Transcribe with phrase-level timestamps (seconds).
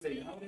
[0.00, 0.38] Say, how?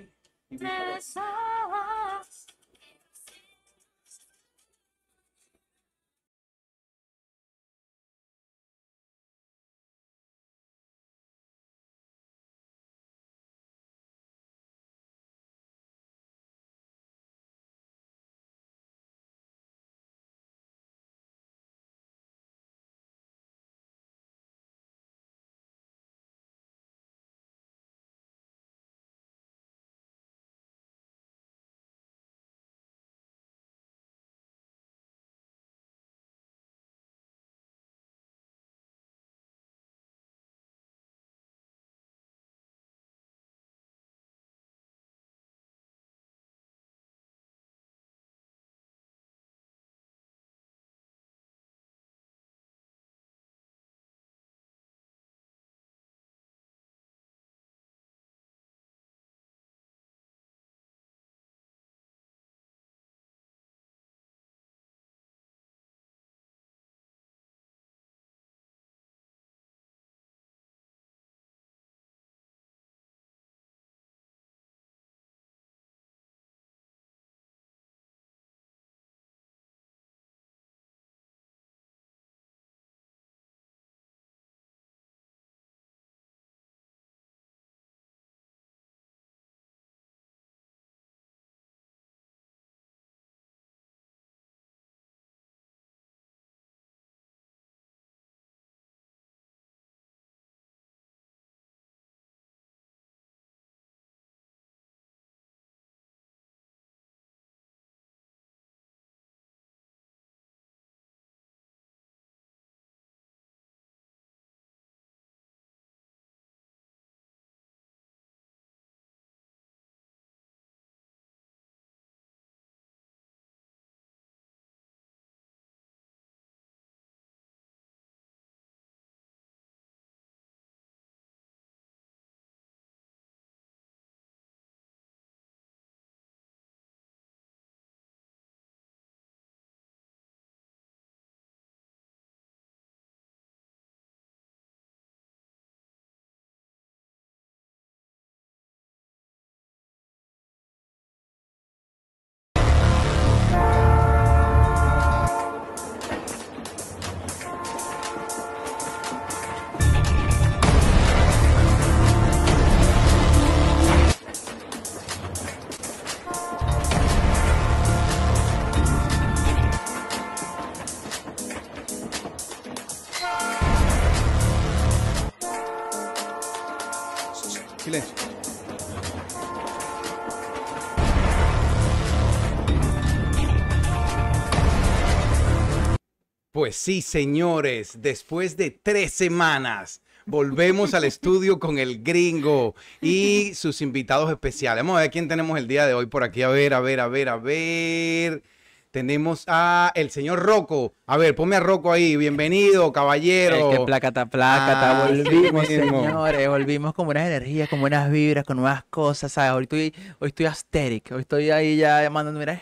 [186.60, 193.80] Pues sí, señores, después de tres semanas, volvemos al estudio con el gringo y sus
[193.80, 194.84] invitados especiales.
[194.84, 196.42] Vamos a ver quién tenemos el día de hoy por aquí.
[196.42, 198.42] A ver, a ver, a ver, a ver.
[198.90, 200.92] Tenemos a el señor Rocco.
[201.06, 202.18] A ver, ponme a Rocco ahí.
[202.18, 203.70] Bienvenido, caballero.
[203.70, 205.04] El que placata, placata.
[205.04, 206.46] Ah, volvimos, sí señores.
[206.46, 209.52] Volvimos con buenas energías, con buenas vibras, con nuevas cosas, ¿sabes?
[209.52, 211.10] Hoy estoy, hoy estoy asteric.
[211.10, 212.60] Hoy estoy ahí ya mandando, mira,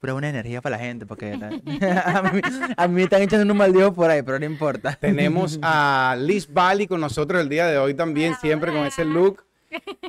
[0.00, 1.48] pura buena energía para la gente, porque la-
[2.04, 2.40] a, mí,
[2.76, 4.94] a mí me están echando un maldito por ahí, pero no importa.
[5.00, 9.44] Tenemos a Liz Bali con nosotros el día de hoy también, siempre con ese look.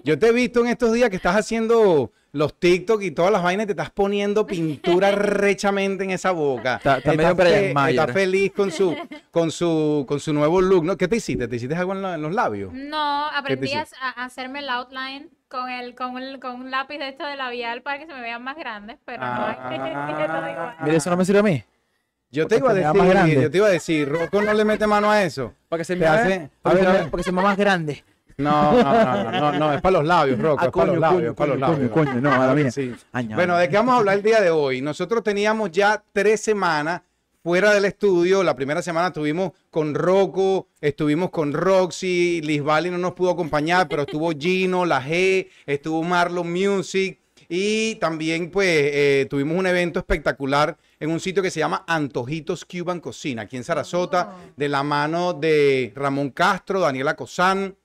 [0.03, 3.41] Yo te he visto en estos días que estás haciendo los TikTok y todas las
[3.43, 6.75] vainas, y te estás poniendo pintura rechamente en esa boca.
[6.77, 8.95] Está- está Brian fe- estás feliz con su,
[9.31, 10.95] con su, con su nuevo look, ¿no?
[10.95, 11.47] ¿Qué te hiciste?
[11.47, 12.71] ¿Te hiciste algo en, la- en los labios?
[12.71, 17.09] No, aprendí a, a hacerme el outline con el, con el, con un lápiz de
[17.09, 19.57] esto de labial para que se me vean más grandes, pero Ah.
[19.69, 20.75] no, eso da igual.
[20.81, 21.63] Mira, eso no me sirve a mí.
[22.31, 23.41] Yo te iba a decir, más grande.
[23.41, 25.53] yo te iba a decir, Rocco no le mete mano a eso.
[25.67, 27.09] Para que se me hace- hace, a ver, a ver.
[27.09, 28.03] porque se me más grande.
[28.37, 30.95] No, no, no, no, no, no, es para los labios, Rocco, Ah, es para los
[30.95, 31.91] coño, labios, para los coño, labios.
[31.91, 32.21] coño,
[32.63, 32.71] no.
[32.71, 32.95] Sí.
[33.11, 34.81] Año, Bueno, ¿de qué vamos a hablar el día de hoy?
[34.81, 37.01] Nosotros teníamos ya tres semanas
[37.43, 38.43] fuera del estudio.
[38.43, 43.87] La primera semana estuvimos con Rocco, estuvimos con Roxy, Liz Valley no nos pudo acompañar,
[43.87, 49.99] pero estuvo Gino, La G, estuvo Marlon Music y también pues eh, tuvimos un evento
[49.99, 54.83] espectacular en un sitio que se llama Antojitos Cuban Cocina, aquí en Sarasota, de la
[54.83, 57.75] mano de Ramón Castro, Daniela Cosán,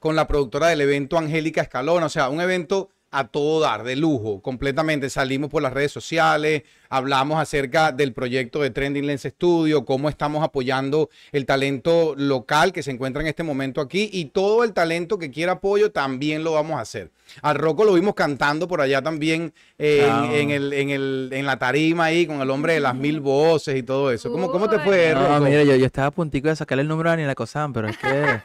[0.00, 3.94] con la productora del evento Angélica Escalona, o sea, un evento a todo dar, de
[3.94, 5.08] lujo, completamente.
[5.10, 10.42] Salimos por las redes sociales, hablamos acerca del proyecto de Trending Lens Studio, cómo estamos
[10.42, 15.18] apoyando el talento local que se encuentra en este momento aquí y todo el talento
[15.18, 17.10] que quiera apoyo también lo vamos a hacer.
[17.42, 20.34] Al Rocco lo vimos cantando por allá también eh, en- Claro.
[20.34, 23.76] en, el, en, el, en la tarima ahí con el hombre de las mil voces
[23.76, 24.30] y todo eso.
[24.32, 25.12] ¿Cómo, cómo te fue.
[25.14, 25.44] No, Rocco?
[25.44, 27.96] mira, yo, yo estaba a puntico de sacarle el número a Daniela Cosán, pero es
[27.98, 28.40] que...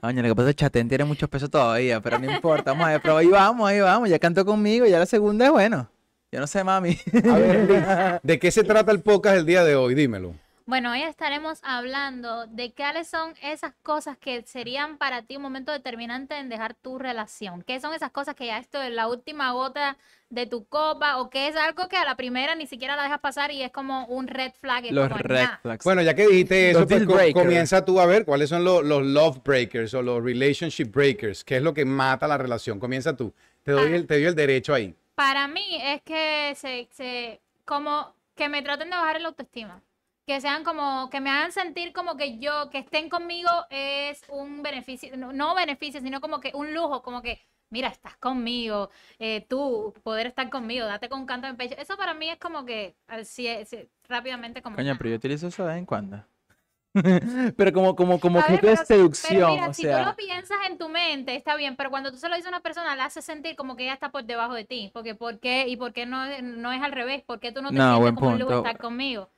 [0.00, 2.86] Coño, lo que pasa es que Chatén tiene muchos pesos todavía, pero no importa, vamos
[2.86, 5.90] a ver, pero ahí vamos, ahí vamos, ya cantó conmigo, ya la segunda es bueno.
[6.30, 6.98] Yo no sé, mami.
[7.30, 9.94] A ver, ¿de qué se trata el podcast el día de hoy?
[9.94, 10.34] Dímelo.
[10.68, 15.72] Bueno, hoy estaremos hablando de cuáles son esas cosas que serían para ti un momento
[15.72, 17.62] determinante en dejar tu relación.
[17.62, 19.96] ¿Qué son esas cosas que ya esto es la última gota
[20.28, 23.20] de tu copa o que es algo que a la primera ni siquiera la dejas
[23.20, 24.84] pasar y es como un red flag?
[24.90, 25.84] Los como, red flags.
[25.86, 29.42] Bueno, ya que dijiste eso, pues comienza tú a ver cuáles son los, los love
[29.42, 32.78] breakers o los relationship breakers, qué es lo que mata la relación.
[32.78, 33.32] Comienza tú.
[33.62, 33.96] Te doy Ah.
[33.96, 34.94] el, te doy el derecho ahí.
[35.14, 39.80] Para mí es que se, se como que me traten de bajar el autoestima.
[40.28, 44.62] Que sean como, que me hagan sentir como que yo, que estén conmigo es un
[44.62, 47.40] beneficio, no, no beneficio, sino como que un lujo, como que,
[47.70, 51.76] mira, estás conmigo, eh, tú, poder estar conmigo, date con un canto en el pecho.
[51.80, 54.76] Eso para mí es como que, así, así, rápidamente como...
[54.76, 56.22] Coño, pero yo utilizo eso de vez en cuando.
[57.56, 60.76] pero como, como, como ver, de seducción, Pero mira, o si tú lo piensas en
[60.76, 63.24] tu mente, está bien, pero cuando tú se lo dices a una persona, la haces
[63.24, 64.90] sentir como que ella está por debajo de ti.
[64.92, 65.68] Porque, ¿por qué?
[65.68, 67.22] ¿Y por qué no, no es al revés?
[67.22, 69.30] ¿Por qué tú no te No, sientes como un lujo estar conmigo?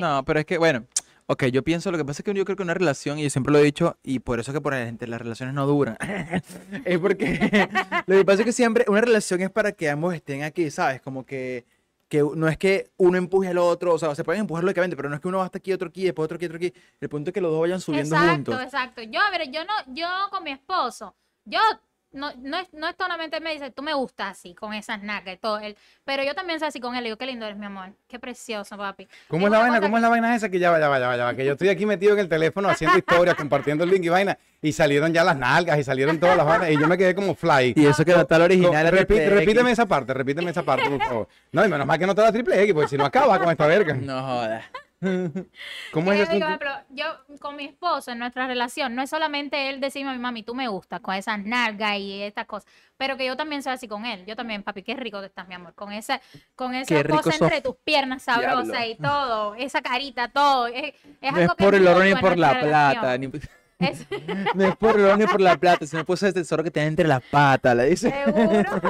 [0.00, 0.84] No, pero es que, bueno,
[1.26, 3.30] ok, yo pienso, lo que pasa es que yo creo que una relación, y yo
[3.30, 5.96] siempre lo he dicho, y por eso que por la gente las relaciones no duran,
[6.84, 7.68] es porque
[8.06, 11.00] lo que pasa es que siempre una relación es para que ambos estén aquí, ¿sabes?
[11.00, 11.64] Como que,
[12.08, 15.08] que no es que uno empuje al otro, o sea, se pueden empujar lógicamente, pero
[15.08, 16.72] no es que uno va hasta aquí, otro aquí, después otro aquí, otro aquí.
[17.00, 18.62] El punto es que los dos vayan subiendo exacto, juntos.
[18.64, 19.02] exacto.
[19.02, 21.14] Yo, a ver, yo no, yo con mi esposo,
[21.44, 21.60] yo
[22.12, 25.02] no, no es, no es solamente él me dice, tú me gustas así, con esas
[25.02, 27.46] nalgas y todo él, pero yo también soy así con él, le digo, qué lindo
[27.46, 29.08] eres, mi amor, qué precioso, papi.
[29.28, 29.80] ¿Cómo es la vaina?
[29.80, 30.48] ¿Cómo es la vaina esa?
[30.48, 32.20] Que ya va, ya va, ya va, ya va, Que yo estoy aquí metido en
[32.20, 35.84] el teléfono haciendo historias, compartiendo el link y vaina, y salieron ya las nalgas y
[35.84, 37.74] salieron todas las vainas, y yo me quedé como fly.
[37.76, 38.86] Y eso que no está el original.
[38.88, 39.30] Repi- RTX.
[39.30, 41.28] repíteme esa parte, repíteme esa parte, por favor.
[41.52, 43.50] No, y menos mal que no te da triple X, porque si no acaba con
[43.50, 43.94] esta verga.
[43.94, 44.64] No jodas.
[45.92, 46.32] ¿Cómo es eso?
[46.32, 47.04] digo, ejemplo, yo
[47.40, 50.54] con mi esposo en nuestra relación, no es solamente él decirme a mi mami, tú
[50.54, 54.04] me gustas con esas nalgas y estas cosas, pero que yo también soy así con
[54.04, 54.24] él.
[54.26, 56.20] Yo también, papi, qué rico que estás, mi amor, con esa,
[56.54, 57.40] con esa cosa sos.
[57.42, 60.66] entre tus piernas sabrosa y todo, esa carita, todo.
[60.66, 63.16] Es, es No algo es por el oro ni por la plata.
[63.18, 63.30] Ni...
[63.78, 64.06] Es-
[64.54, 66.88] No es por el oro ni por la plata, sino por ese tesoro que tiene
[66.88, 68.10] entre las patas, le dice.
[68.24, 68.80] seguro.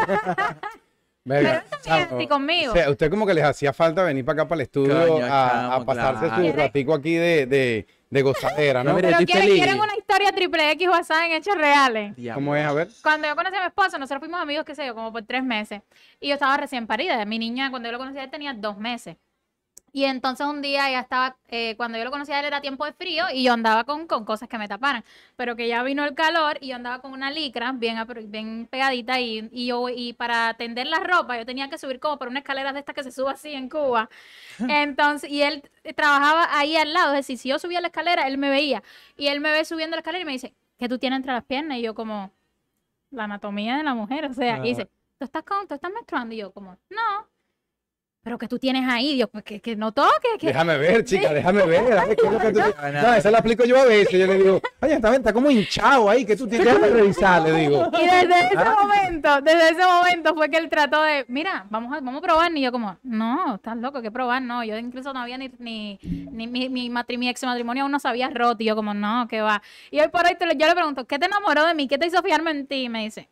[1.38, 2.72] Pero él también así conmigo.
[2.72, 5.26] O sea, usted como que les hacía falta venir para acá para el estudio Coño,
[5.28, 6.46] a, pasarse claro.
[6.46, 8.94] su ratico aquí de, de, de gozadera, ¿no?
[8.96, 9.62] Pero estoy quieren, feliz.
[9.62, 12.14] quieren una historia triple X basada en hechos reales.
[12.34, 12.64] ¿Cómo es?
[12.66, 12.88] A ver.
[13.02, 15.42] Cuando yo conocí a mi esposo, nosotros fuimos amigos, qué sé yo, como por tres
[15.42, 15.82] meses.
[16.20, 17.24] Y yo estaba recién parida.
[17.24, 19.16] Mi niña, cuando yo lo conocí, él tenía dos meses.
[19.92, 22.92] Y entonces un día ya estaba, eh, cuando yo lo conocía, él era tiempo de
[22.92, 25.04] frío y yo andaba con, con cosas que me taparan.
[25.36, 29.20] Pero que ya vino el calor y yo andaba con una licra bien, bien pegadita
[29.20, 32.40] y, y yo y para tender la ropa yo tenía que subir como por una
[32.40, 34.08] escalera de estas que se sube así en Cuba.
[34.68, 35.62] Entonces, y él
[35.96, 38.82] trabajaba ahí al lado, es decir, si yo subía la escalera, él me veía.
[39.16, 41.44] Y él me ve subiendo la escalera y me dice, ¿qué tú tienes entre las
[41.44, 41.78] piernas?
[41.78, 42.32] Y yo como,
[43.10, 44.88] la anatomía de la mujer, o sea, y dice,
[45.18, 46.34] ¿tú estás, con, ¿tú estás menstruando?
[46.34, 47.28] Y yo como, no.
[48.22, 50.48] Pero que tú tienes ahí, Dios, pues, que, que no toques, que...
[50.48, 51.84] Déjame ver, chica, déjame ver.
[51.86, 52.60] déjame- ¿qué es lo que tú-
[52.92, 54.12] No, esa la aplico yo a veces.
[54.20, 57.52] Yo le digo, oye, está, está como hinchado ahí, que tú tienes que revisar, le
[57.52, 57.90] digo.
[57.98, 58.76] Y desde ese Ah.
[58.78, 62.52] momento, desde ese momento fue que él trató de, mira, vamos a, vamos a probar.
[62.54, 64.62] Y yo como, no, estás loco, que probar, no.
[64.64, 65.98] Yo incluso no había ni, ni,
[66.30, 68.62] ni mi, mi, matri- mi ex matrimonio aún no se había roto.
[68.62, 69.62] Y yo como, no, que va.
[69.90, 71.88] Y hoy por hoy te yo le pregunto, ¿qué te enamoró de mí?
[71.88, 72.82] ¿Qué te hizo fiarme en ti?
[72.82, 73.30] Y me dice,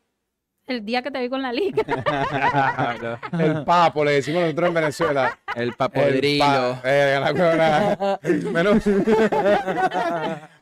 [0.69, 1.83] el día que te vi con la liga.
[3.39, 5.39] El papo, le decimos nosotros en Venezuela.
[5.55, 6.45] El El papodrilo.
[6.45, 8.19] pa- eh, la.
[8.53, 8.83] Menos-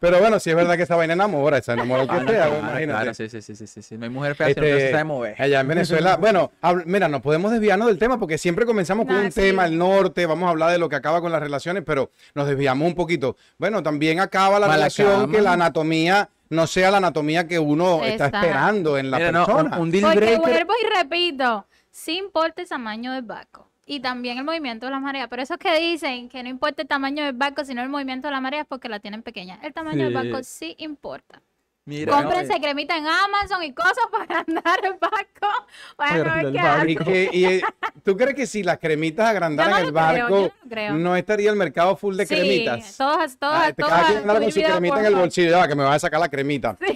[0.00, 2.28] Pero bueno, sí es verdad que esa vaina enamora, esa enamora el que Ah, no,
[2.28, 2.86] sea, claro, imagínate.
[2.86, 3.98] claro, sí, sí, sí, sí, sí, sí.
[3.98, 5.42] No hay mujer fea, sino que no se Este, sabe mover.
[5.42, 6.52] allá en Venezuela, bueno,
[6.84, 9.40] mira, no podemos desviarnos del tema porque siempre comenzamos con un sí.
[9.40, 12.46] tema, el norte, vamos a hablar de lo que acaba con las relaciones, pero nos
[12.46, 13.36] desviamos un poquito.
[13.58, 18.26] Bueno, también acaba la relación que la anatomía no sea la anatomía que uno está
[18.26, 19.78] esperando en la Mira, no, un- persona.
[19.78, 23.68] un deal Porque vuelvo y repito, sí importa el tamaño del barco.
[23.88, 25.28] Y también el movimiento de las mareas.
[25.30, 28.32] Pero esos que dicen que no importa el tamaño del barco, sino el movimiento de
[28.32, 29.60] la marea es porque la tienen pequeña.
[29.62, 31.40] El tamaño del barco sí importa.
[31.88, 35.66] Mira, Cómprense cremita en Amazon y cosas para andar el barco.
[35.96, 36.78] Para Para ver el qué barco.
[36.80, 36.90] hacen.
[36.90, 37.62] Y que- y, eh,
[38.02, 40.94] ¿Tú crees que si las cremitas agrandaran no el creo, barco, no creo.
[40.94, 42.96] no estaría el mercado full de Sí, cremitas?
[42.96, 43.92] todas, todas, Ah, te todas.
[43.94, 45.98] cada quien andara con su cremita en el bolsillo, ya va, que me va a
[45.98, 46.76] sacar la cremita.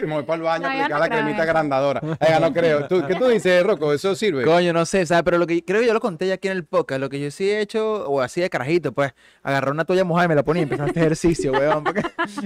[0.00, 2.00] Me voy para el baño No, a aplicar no la creo cremita agrandadora.
[2.40, 2.86] No creo.
[2.88, 3.92] ¿Tú- ¿Qué tú dices, Rocco?
[3.92, 4.44] ¿Eso sirve?
[4.44, 5.22] Coño, no sé, ¿sabes?
[5.24, 7.00] Pero lo que creo que yo lo conté ya aquí en el podcast.
[7.00, 10.26] Lo que yo sí he hecho, o así de carajito, pues, agarrar una toalla mojada
[10.26, 11.84] y me la ponía y empezar a hacer ejercicio, weón.
[11.84, 12.02] porque-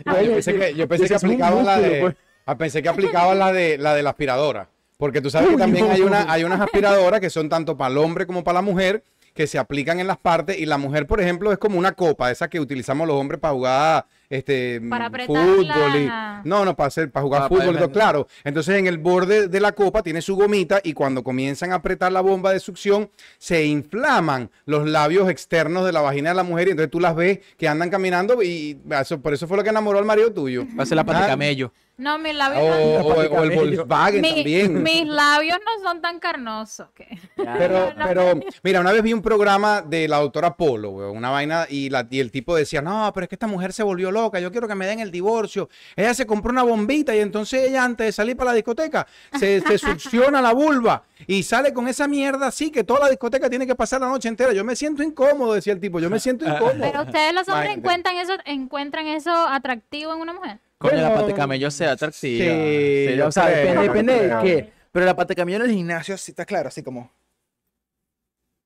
[0.07, 2.15] Ah, yo pensé que, yo pensé que aplicaba la de, pues.
[2.47, 4.69] ah, pensé que aplicaba la de la de la aspiradora.
[4.97, 7.99] Porque tú sabes que también hay una, hay unas aspiradoras que son tanto para el
[7.99, 9.03] hombre como para la mujer,
[9.35, 12.31] que se aplican en las partes, y la mujer, por ejemplo, es como una copa,
[12.31, 16.77] esa que utilizamos los hombres para jugar este Para mm, apretar fútbol y no, no,
[16.77, 18.27] para hacer, para jugar Ah, fútbol, para claro.
[18.45, 22.13] Entonces en el borde de la copa tiene su gomita y cuando comienzan a apretar
[22.13, 26.69] la bomba de succión, se inflaman los labios externos de la vagina de la mujer
[26.69, 29.71] y entonces tú las ves que andan caminando y eso, por eso fue lo que
[29.71, 30.65] enamoró al marido tuyo.
[30.79, 31.73] Va a ser la pata de Ah, camello.
[32.00, 32.62] No, mis O, labios,
[33.04, 33.54] o- o el.
[33.54, 34.83] Volkswagen no, mi- también.
[34.83, 36.88] mis labios no son tan carnosos.
[36.95, 41.28] que- Pero, pero, mira, una vez vi un programa de la doctora Polo, weón, una
[41.30, 44.11] vaina, y, la, y el tipo decía, no, pero es que esta mujer se volvió
[44.11, 45.69] loca, yo quiero que me den el divorcio.
[45.95, 49.07] Ella se compró una bombita y entonces ella antes de salir para la discoteca
[49.38, 53.50] se, se succiona la vulva y sale con esa mierda así que toda la discoteca
[53.50, 54.52] tiene que pasar la noche entera.
[54.54, 56.76] Yo me siento incómodo, decía el tipo, yo me siento incómodo.
[56.80, 60.59] Pero ustedes los hombres encuentran eso, encuentran eso atractivo en una mujer.
[60.81, 62.45] Coño, la Bueno, pata de camello sea atractiva.
[62.55, 64.73] sí, yo o sea, creo, depende, de qué.
[64.91, 67.13] Pero la pata de camello en el gimnasio sí está claro, así como.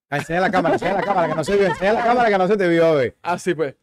[0.09, 2.39] Ah, Enseña la cámara, enseña la cámara, que no se vio, enseña la cámara que
[2.39, 3.15] no se te vio, ve.
[3.21, 3.75] Así pues.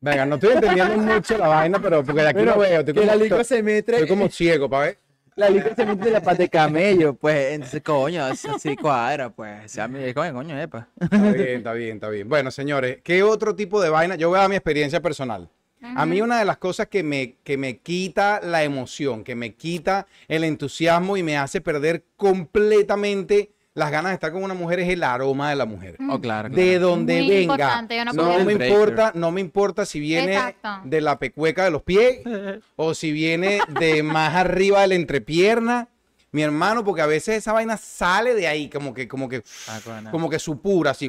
[0.00, 3.06] Venga, no estoy entendiendo mucho la vaina, pero porque de aquí no veo, estoy que
[3.06, 3.92] la como, lico se mete.
[3.92, 4.98] estoy como ciego, pa' ver.
[5.36, 7.52] La lico se mete de la pata de camello, pues.
[7.54, 9.64] Entonces, coño, así cuadra, pues.
[9.64, 10.88] O sea, coño, coño, epa.
[11.00, 12.28] Está bien, está bien, está bien.
[12.28, 14.16] Bueno, señores, ¿qué otro tipo de vaina?
[14.16, 15.48] Yo voy a dar mi experiencia personal.
[15.82, 19.54] A mí una de las cosas que me, que me quita la emoción, que me
[19.54, 24.80] quita el entusiasmo y me hace perder completamente las ganas de estar con una mujer
[24.80, 25.96] es el aroma de la mujer.
[26.10, 26.50] Oh, claro.
[26.50, 27.82] De donde Muy venga.
[28.12, 30.68] no me importa, no me importa si viene Exacto.
[30.84, 32.20] de la pecueca de los pies
[32.76, 35.88] o si viene de más arriba de la entrepierna.
[36.32, 39.80] Mi hermano, porque a veces esa vaina sale de ahí, como que, como que, Ah,
[40.10, 41.06] como que supura así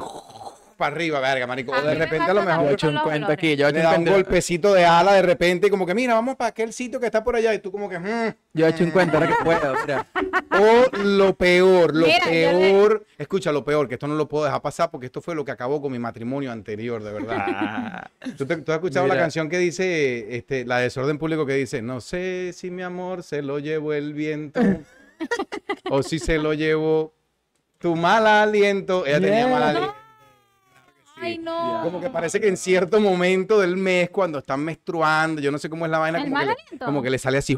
[0.74, 1.72] para arriba, verga, marico.
[1.72, 2.74] O de repente a lo Yo mejor he también.
[2.74, 3.56] hecho un cuento aquí.
[3.56, 5.86] Yo he le hecho da un, un cuento- golpecito de ala de repente y como
[5.86, 8.34] que mira, vamos para aquel sitio que está por allá y tú como que mm.
[8.54, 9.74] yo he hecho un cuento ahora que puedo.
[9.82, 10.08] Mira.
[10.60, 12.40] o lo peor, lo Mira, yo le-
[12.72, 15.44] peor, escucha lo peor, que esto no lo puedo dejar pasar porque esto fue lo
[15.46, 18.08] que acabó con mi matrimonio anterior, de verdad.
[18.38, 19.24] ¿Tú, te- tú has escuchado la Mira.
[19.24, 23.24] canción que dice, este, la de desorden público que dice, no sé si mi amor
[23.24, 24.60] se lo llevó el viento
[25.90, 27.14] o si se lo llevó
[27.80, 29.06] tu mal aliento.
[29.06, 29.96] Ella tenía mal aliento.
[31.24, 31.82] Ay, no.
[31.84, 35.70] Como que parece que en cierto momento del mes, cuando están menstruando, yo no sé
[35.70, 36.86] cómo es la vaina, ¿El como que, mal le, aliento?
[36.86, 37.58] como que le sale así.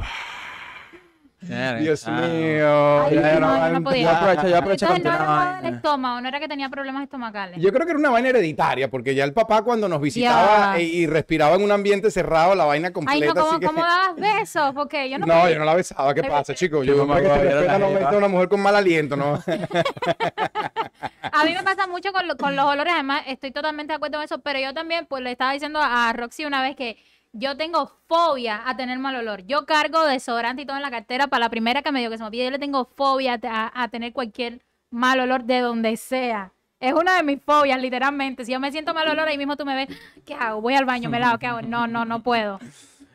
[1.80, 2.12] Dios Ah.
[2.28, 3.04] mío.
[3.06, 4.02] Ay, ya no, era yo no vaina- podía.
[4.04, 6.70] Yo aprovecho, yo aprovecho con Entonces no una era del estómago, no era que tenía
[6.70, 7.60] problemas estomacales.
[7.62, 10.84] Yo creo que era una vaina hereditaria, porque ya el papá cuando nos visitaba e-
[10.84, 13.26] y, respiraba en un ambiente cerrado, la vaina Ay, completa.
[13.28, 14.72] no, ¿cómo, así que- cómo dabas besos?
[14.74, 15.54] Porque yo no, No, podía.
[15.54, 16.16] yo no la besaba.
[16.16, 16.84] ¿Qué Ay, pasa, chicos?
[16.84, 19.40] Yo no no mete a una mujer con mal aliento, ¿no?
[21.32, 24.18] A mí me pasa mucho con, lo- con los olores, además estoy totalmente de acuerdo
[24.18, 26.98] con eso, pero yo también, pues le estaba diciendo a Roxy una vez que
[27.34, 29.46] yo tengo fobia a tener mal olor.
[29.46, 32.18] Yo cargo desodorante y todo en la cartera para la primera que me dio que
[32.18, 32.46] se me pide.
[32.46, 36.52] Yo le tengo fobia a, a tener cualquier mal olor de donde sea.
[36.80, 38.46] Es una de mis fobias, literalmente.
[38.46, 39.90] Si yo me siento mal olor, ahí mismo tú me ves,
[40.26, 40.62] ¿qué hago?
[40.62, 41.62] Voy al baño, me lavo, ¿qué hago?
[41.62, 42.60] No, no, no puedo.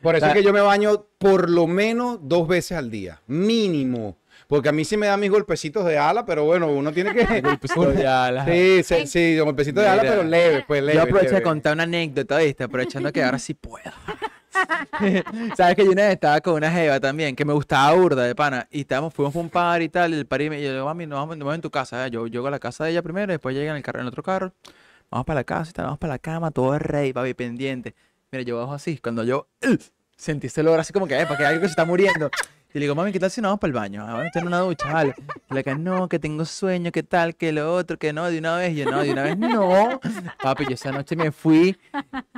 [0.01, 3.21] Por eso O es que yo me baño por lo menos dos veces al día,
[3.27, 4.17] mínimo.
[4.51, 7.23] Porque a mí sí me dan mis golpecitos de ala, pero bueno, uno tiene que...
[7.41, 8.43] Golpecito de ala.
[8.43, 10.95] Sí, sí, sí, golpecitos de ala, pero leve, pues leve.
[10.97, 12.65] Yo aprovecho de contar una anécdota, ¿viste?
[12.65, 13.89] Aprovechando que ahora sí puedo.
[15.55, 18.35] Sabes que yo una vez estaba con una jeva también, que me gustaba burda de
[18.35, 20.65] pana, y estábamos, fuimos a un par y tal, y el par y me y
[20.65, 22.11] yo digo, mami, nos vamos, vamos en tu casa, ¿eh?
[22.11, 24.09] yo llego a la casa de ella primero, después llega en el carro, en el
[24.09, 24.51] otro carro,
[25.09, 27.95] vamos para la casa y tal, vamos para la cama, todo es rey, papi, pendiente.
[28.33, 29.79] Mira, yo bajo así, cuando yo ¡ugh!
[30.17, 32.29] sentí ese olor así como que, para que hay algo que se está muriendo.
[32.73, 34.01] Y le digo, mami, ¿qué tal si nos vamos para el baño?
[34.07, 35.13] Ah, vamos a tener una ducha, vale.
[35.49, 38.39] Y la que no, que tengo sueño, que tal, que lo otro, que no, de
[38.39, 38.71] una vez.
[38.71, 39.99] Y yo, no, de una vez no.
[40.41, 41.77] Papi, yo esa noche me fui.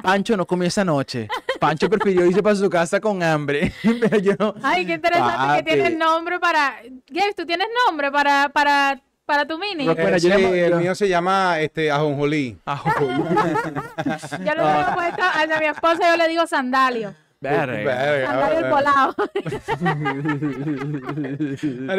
[0.02, 1.28] Pancho no comió esa noche.
[1.60, 3.72] Pancho prefirió irse para su casa con hambre.
[4.02, 4.56] Pero yo no.
[4.64, 6.78] Ay, qué interesante que tienes nombre para...
[7.10, 9.86] Gabe, ¿tú tienes nombre para, para, para tu mini?
[9.86, 12.58] Rock- Eh, Bueno, yo sí, llamo- el mío se llama este, ajonjolí.
[12.66, 13.56] Joder.
[14.44, 17.14] Yo le he puesto a mi esposa, yo le digo sandalio.
[17.50, 19.16] Andar el volado.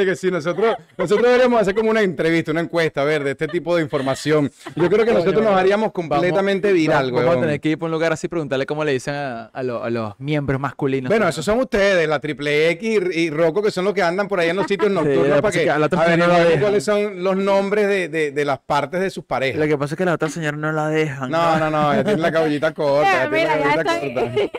[0.04, 3.48] Que sí, nosotros, nosotros deberíamos hacer como una entrevista, una encuesta, a ver, de este
[3.48, 4.50] tipo de información.
[4.76, 7.92] Yo creo que nosotros nos haríamos completamente viral, Vamos a tener que ir por un
[7.92, 11.08] lugar así y preguntarle cómo le dicen a, a lo- a los miembros masculinos.
[11.08, 14.28] Bueno, esos son ustedes, la Triple X y, y Rocco, que son los que andan
[14.28, 16.26] por ahí en los sitios nocturnos lo que para que, que a la averiguar señora
[16.26, 16.60] no la dejan.
[16.60, 19.66] cuáles son los nombres de, de- de las partes de sus Lo parejas.
[19.66, 21.30] que pasa es que la otra señora no la dejan.
[21.30, 23.10] No, no, no, ella tiene la cabellita corta.
[23.10, 24.40] ella Eh, tiene la Mira, ya cabellita corta.
[24.42, 24.50] estoy.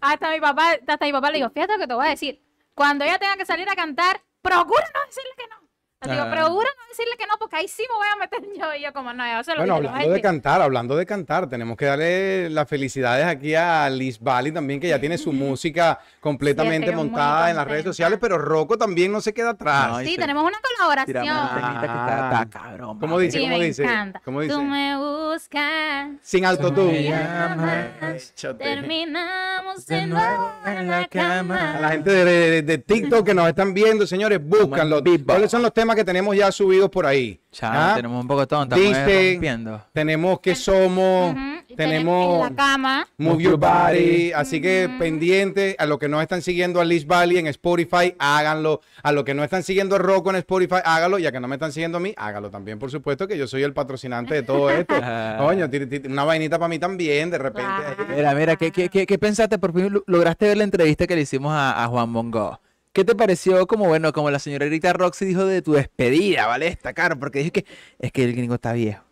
[0.00, 2.42] hasta mi papá, hasta mi papá le digo, fíjate lo que te voy a decir.
[2.74, 5.61] Cuando ella tenga que salir a cantar, procura no decirle que no.
[6.04, 6.30] Le digo, Ah.
[6.30, 8.74] procura no decirle que no, porque ahí sí me voy a meter yo.
[8.74, 11.76] Y yo, como no, yo se lo Bueno, hablando de cantar, hablando de cantar, tenemos
[11.76, 16.92] que darle las felicidades aquí a Liz Valley también, que ya tiene su música completamente
[16.92, 19.88] montada en las redes sociales, pero Rocco también no se queda atrás.
[19.88, 20.16] No, Sí, sí.
[20.16, 21.22] tenemos una colaboración.
[21.22, 22.42] Tiramos un temita que está, Ah.
[22.42, 22.98] está cabrón.
[22.98, 23.38] ¿Cómo dice?
[23.38, 23.82] Sí, ¿Cómo dice?
[23.84, 24.20] encanta.
[24.24, 24.54] ¿Cómo dice?
[24.54, 26.42] Tú me buscas, Sin.
[26.42, 31.88] Me llamas, terminamos de nuevo en la A la cama.
[31.90, 35.02] gente de, de- de TikTok que nos están viendo, señores, búscanlo.
[35.26, 37.40] ¿Cuáles son los temas que tenemos ya subidos por ahí?
[37.50, 37.92] Chao, ¿Ah?
[37.96, 38.74] tenemos un poco tonto.
[38.76, 41.34] Estamos Viste, tenemos que somos,
[41.76, 43.08] tenemos en la cama.
[43.18, 47.38] Move Your Body, así que pendiente a los que no están siguiendo a Liz Valley
[47.38, 48.80] en Spotify, háganlo.
[49.02, 51.18] A los que no están siguiendo a Rocco en Spotify, hágalo.
[51.18, 53.46] Y a que no me están siguiendo a mí, hágalo también, por supuesto, que yo
[53.46, 54.94] soy el patrocinante de todo esto.
[55.38, 55.68] Coño,
[56.08, 57.70] una vainita para mí también, de repente.
[58.14, 59.58] Mira, mira, ¿qué, qué, qué, qué pensaste?
[59.58, 62.58] Por fin lo- lograste ver la entrevista que le hicimos a, a Juan Mongo.
[62.92, 66.66] ¿Qué te pareció como, bueno, como la señorita Roxy dijo de tu despedida, ¿vale?
[66.68, 67.64] Está caro, porque dijo que
[67.98, 69.02] es que el gringo está viejo.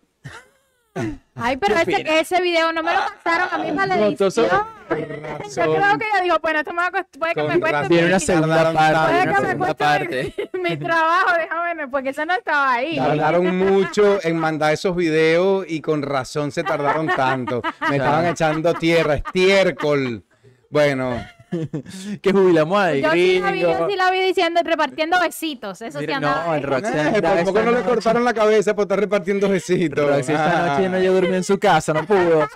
[1.37, 4.30] Ay, pero ¿Qué ese, ese video no me lo pasaron a mí para la edición.
[4.30, 4.46] Yo
[4.90, 7.88] creo que ella dijo, bueno, esto me va a cost- puede que me cueste.
[7.88, 10.34] Viene una segunda parte, puede que me cueste parte.
[10.52, 12.96] mi, mi trabajo, déjame porque eso no estaba ahí.
[12.96, 17.62] Tardaron mucho en mandar esos videos y con razón se tardaron tanto.
[17.88, 20.25] Me estaban echando tierra, estiércol.
[20.70, 21.25] Bueno,
[22.23, 25.80] Que jubilamos al Yo sí, la vi, yo sí la vi diciendo, repartiendo besitos.
[25.83, 26.47] Eso sí Mira, andaba.
[26.47, 29.00] no, el Roxy eh, anda por poco esta no le cortaron la cabeza por estar
[29.00, 30.09] repartiendo besitos.
[30.09, 30.78] Roxy esta Ah.
[30.78, 32.47] noche no yo durmió en su casa, no pudo.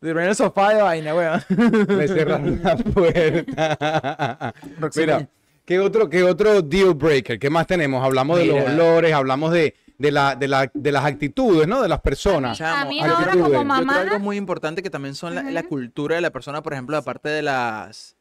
[0.00, 1.42] Durmió en el sofá de vaina, weón.
[1.96, 4.54] Me cerraron la puerta.
[4.80, 5.28] Roxy, Mira,
[5.64, 7.38] ¿qué otro, ¿qué otro deal breaker?
[7.38, 8.04] ¿Qué más tenemos?
[8.04, 8.72] Hablamos de los Mira.
[8.72, 11.82] olores, hablamos de, de, la, de, la, de las actitudes, ¿no?
[11.82, 12.60] De las personas.
[12.60, 13.32] A mí Chamo, ahora actitudes.
[13.32, 16.20] como Yo Yo creo mamá, algo muy importante que también son la, la cultura de
[16.22, 18.16] la persona, por ejemplo, aparte de las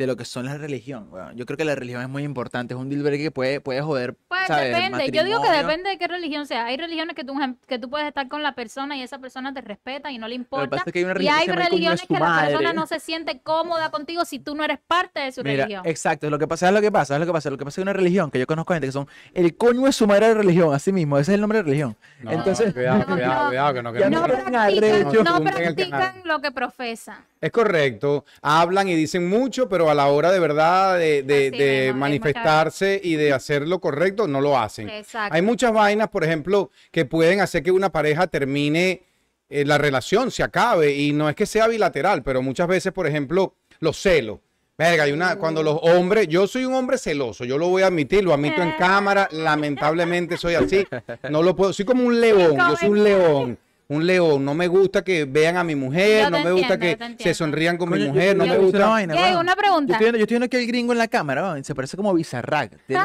[0.00, 1.10] de lo que son la religión.
[1.34, 3.82] Yo creo que la religión es muy importante, es un deal breaker que puede, puede
[3.82, 4.74] joder, pues ¿sabes?
[4.74, 5.10] Depende.
[5.10, 6.64] Yo digo que depende de qué religión sea.
[6.64, 7.34] Hay religiones que tú,
[7.66, 10.36] que tú puedes estar con la persona y esa persona te respeta y no le
[10.36, 10.70] Lo que importa.
[10.70, 13.40] pasa es que hay una Y hay que religiones que la persona no se siente
[13.40, 15.82] cómoda contigo si tú no eres parte de su Mira, religión.
[15.86, 17.72] exacto, lo que pasa es lo que pasa, es lo que pasa, lo que pasa
[17.72, 20.06] es que hay una religión que yo conozco gente que son el coño de su
[20.06, 21.94] madre de religión, así mismo, ese es el nombre de religión.
[22.22, 23.48] No, Entonces, cuidado, No, cuidado, no.
[23.48, 25.10] cuidado, que no no no que- arrecho.
[25.10, 27.18] practican, no practican lo que profesan.
[27.40, 31.92] Es correcto, hablan y dicen mucho, pero a la hora de verdad de, de- de
[31.94, 34.90] manifestarse y de hacer lo correcto, no lo hacen.
[34.90, 35.34] Exacto.
[35.34, 39.02] Hay muchas vainas, por ejemplo, que pueden hacer que una pareja termine
[39.48, 43.06] eh, la relación, se acabe, y no es que sea bilateral, pero muchas veces, por
[43.06, 44.38] ejemplo, los celos.
[44.76, 47.86] Verga, hay una, cuando los hombres, yo soy un hombre celoso, yo lo voy a
[47.88, 50.86] admitir, lo admito en cámara, lamentablemente soy así,
[51.30, 53.58] no lo puedo, soy como un león, yo soy un león,
[53.90, 57.22] un león, no me gusta que vean a mi mujer, no me gusta entiendo, que
[57.24, 58.88] se sonrían con mi yo- mujer, no yo me a decir una gusta.
[58.88, 59.36] vaina, weón.
[59.38, 59.92] una Yo pregunta.
[59.94, 62.72] estoy, viendo, yo estoy viendo aquí el gringo en la cámara, se parece como Bizarrap.
[62.86, 63.02] Tiene-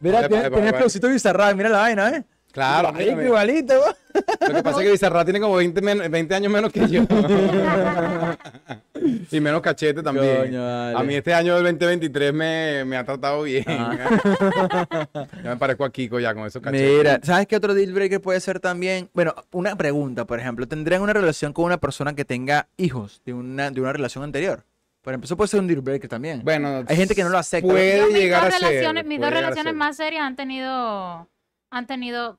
[0.00, 0.78] Mira, Epa, tiene, epa, tiene epa.
[0.78, 2.24] flowcito Bizarrap, mira la vaina, ¿eh?
[2.58, 3.74] Claro, Igualito.
[4.40, 7.02] Lo que pasa es que Bizarra tiene como 20, men- 20 años menos que yo.
[9.30, 10.36] y menos cachete también.
[10.38, 10.98] Coño, vale.
[10.98, 13.64] A mí este año del 2023 me, me ha tratado bien.
[13.68, 16.98] ya me parezco a Kiko ya con esos cachetes.
[16.98, 19.08] Mira, ¿sabes qué otro deal breaker puede ser también?
[19.14, 23.34] Bueno, una pregunta, por ejemplo, ¿tendrían una relación con una persona que tenga hijos de
[23.34, 24.64] una, de una relación anterior?
[25.02, 26.42] Por ejemplo, eso puede ser un deal breaker también.
[26.44, 27.68] Bueno, Hay gente que no lo acepta.
[27.68, 28.68] Puede llegar dos a ser.
[28.68, 31.28] relaciones, mis dos relaciones más serias han tenido,
[31.70, 32.38] han tenido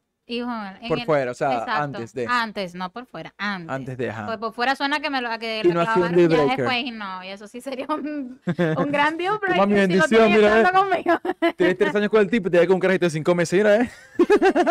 [0.87, 1.71] Por el- fuera, o sea, Exacto.
[1.83, 2.27] antes de.
[2.29, 3.69] Antes, no por fuera, antes.
[3.75, 4.25] Antes de, ajá.
[4.27, 5.85] Pues por fuera suena que me lo a que Y no un
[6.27, 8.39] ya después y no, y eso sí sería un,
[8.77, 9.67] un gran deal breaker.
[9.67, 11.19] Mi bendición, mira, conmigo.
[11.57, 13.57] Tienes tres años con el tipo y te da con un carajito de cinco meses,
[13.57, 13.89] mira, ¿eh?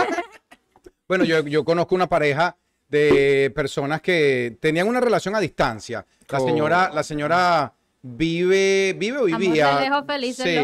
[1.09, 2.57] Bueno, yo, yo conozco una pareja
[2.88, 6.05] de personas que tenían una relación a distancia.
[6.29, 6.47] La Oh.
[6.47, 9.71] señora, la señora vive, vive o vivía.
[9.71, 9.81] Amor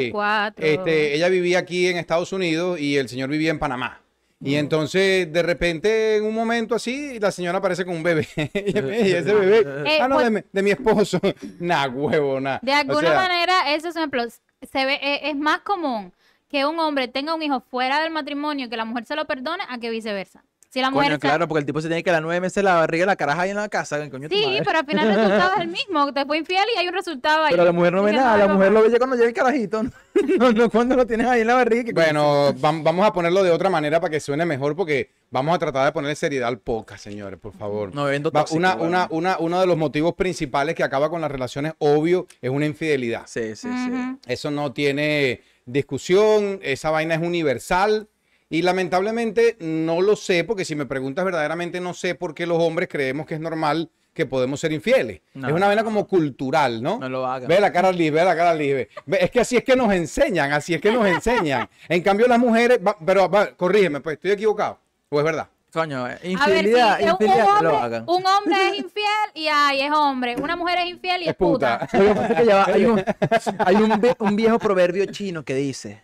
[0.02, 0.64] los cuatro.
[0.66, 4.00] Este, ella vivía aquí en Estados Unidos y el señor vivía en Panamá.
[4.40, 8.26] Y entonces, de repente, en un momento así, la señora aparece con un bebé.
[8.36, 11.18] y ese bebé, Eh, ah, no, pues- de, mi, de mi esposo.
[11.60, 12.58] nah, huevo, nah.
[12.60, 14.24] De O alguna sea, manera, eso es un ejemplo.
[14.28, 16.12] Se ve, eh, es más común
[16.48, 19.24] que un hombre tenga un hijo fuera del matrimonio y que la mujer se lo
[19.26, 20.44] perdone a que viceversa.
[20.74, 22.40] Si la mujer Coño, está- claro, porque el tipo se tiene que a las nueve
[22.40, 23.96] meses la barriga y la caraja ahí en la casa.
[24.10, 26.12] Coño, Sí, pero al final el resultado es el mismo.
[26.12, 27.52] Te fue infiel y hay un resultado ahí.
[27.52, 28.80] Pero la mujer no ve nada, la "Ay, mujer mamá".
[28.80, 29.82] lo ve ya cuando llega el carajito.
[30.40, 31.92] No, no cuando lo tienes ahí en la barriga.
[31.94, 35.58] Bueno, vam- vamos a ponerlo de otra manera para que suene mejor porque vamos a
[35.60, 37.94] tratar de ponerle seriedad al podcast, señores, por favor.
[37.94, 41.74] No, Va- tóxico, una, una, uno de los motivos principales que acaba con las relaciones,
[41.78, 43.22] obvio, es una infidelidad.
[43.26, 44.18] Sí, sí, sí.
[44.26, 48.08] Eso no tiene discusión, esa vaina es universal.
[48.50, 52.58] Y lamentablemente no lo sé, porque si me preguntas verdaderamente no sé por qué los
[52.62, 55.22] hombres creemos que es normal que podemos ser infieles.
[55.32, 55.48] No.
[55.48, 57.00] Es una vaina como cultural, ¿no?
[57.00, 57.48] No lo hagan.
[57.48, 58.88] Ve la cara libre, ve la cara libre.
[59.18, 61.68] Es que así es que nos enseñan, así es que nos enseñan.
[61.88, 64.78] En cambio las mujeres, va- pero va, corrígeme, pues estoy equivocado.
[65.08, 65.48] ¿O es verdad?
[65.72, 68.04] Coño, eh, ver, infidelidad, si un, infidelidad, hombre, hagan.
[68.06, 70.36] un hombre es infiel y ay, es hombre.
[70.40, 71.88] Una mujer es infiel y es, Es puta.
[71.92, 73.02] hay, un,
[73.58, 76.02] hay un, vie- un viejo proverbio chino que dice.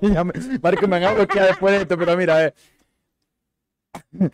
[0.00, 2.54] Ya me- Marco, me van a bloquear después de esto, pero mira, eh,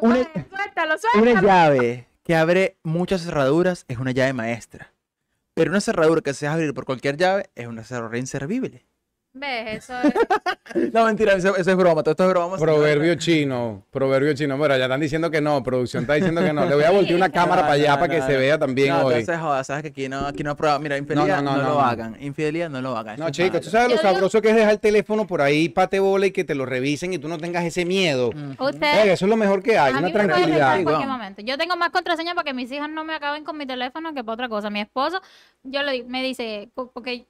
[0.00, 4.92] Una- Ay, suéltalo, una llave que abre muchas cerraduras es una llave maestra.
[5.54, 8.84] Pero una cerradura que se deja abrir por cualquier llave es una cerradura inservible.
[9.38, 9.84] ¿Ves?
[9.84, 9.92] Eso
[10.74, 10.92] es.
[10.94, 12.56] No, mentira, eso, eso es broma, todo esto es broma.
[12.56, 14.56] Proverbio chino, proverbio chino.
[14.56, 16.64] Bueno, ya están diciendo que no, producción está diciendo que no.
[16.64, 18.38] Le voy a voltear una cámara No, para allá no, para que no, se no.
[18.38, 19.14] vea también no, hoy.
[19.14, 20.78] entonces, joda, sabes que aquí no, aquí no prueba.
[20.78, 21.80] Mira, infidelidad no, no, no, lo no.
[21.80, 22.16] hagan.
[22.20, 23.18] Infidelidad no lo hagan.
[23.18, 25.68] No, chicos, tú sabes lo Yo digo- sabroso que es dejar el teléfono por ahí,
[25.68, 28.30] pate bola y que te lo revisen y tú no tengas ese miedo.
[28.34, 28.52] Mm.
[28.62, 29.06] Usted.
[29.08, 30.80] eso es lo mejor que hay, A una mí tranquilidad.
[31.06, 31.42] momento.
[31.42, 34.24] Yo tengo más contraseña para que mis hijas no me acaben con mi teléfono que
[34.24, 34.70] para otra cosa.
[34.70, 35.20] Mi esposo,
[35.62, 37.26] yo le me dice, po- porque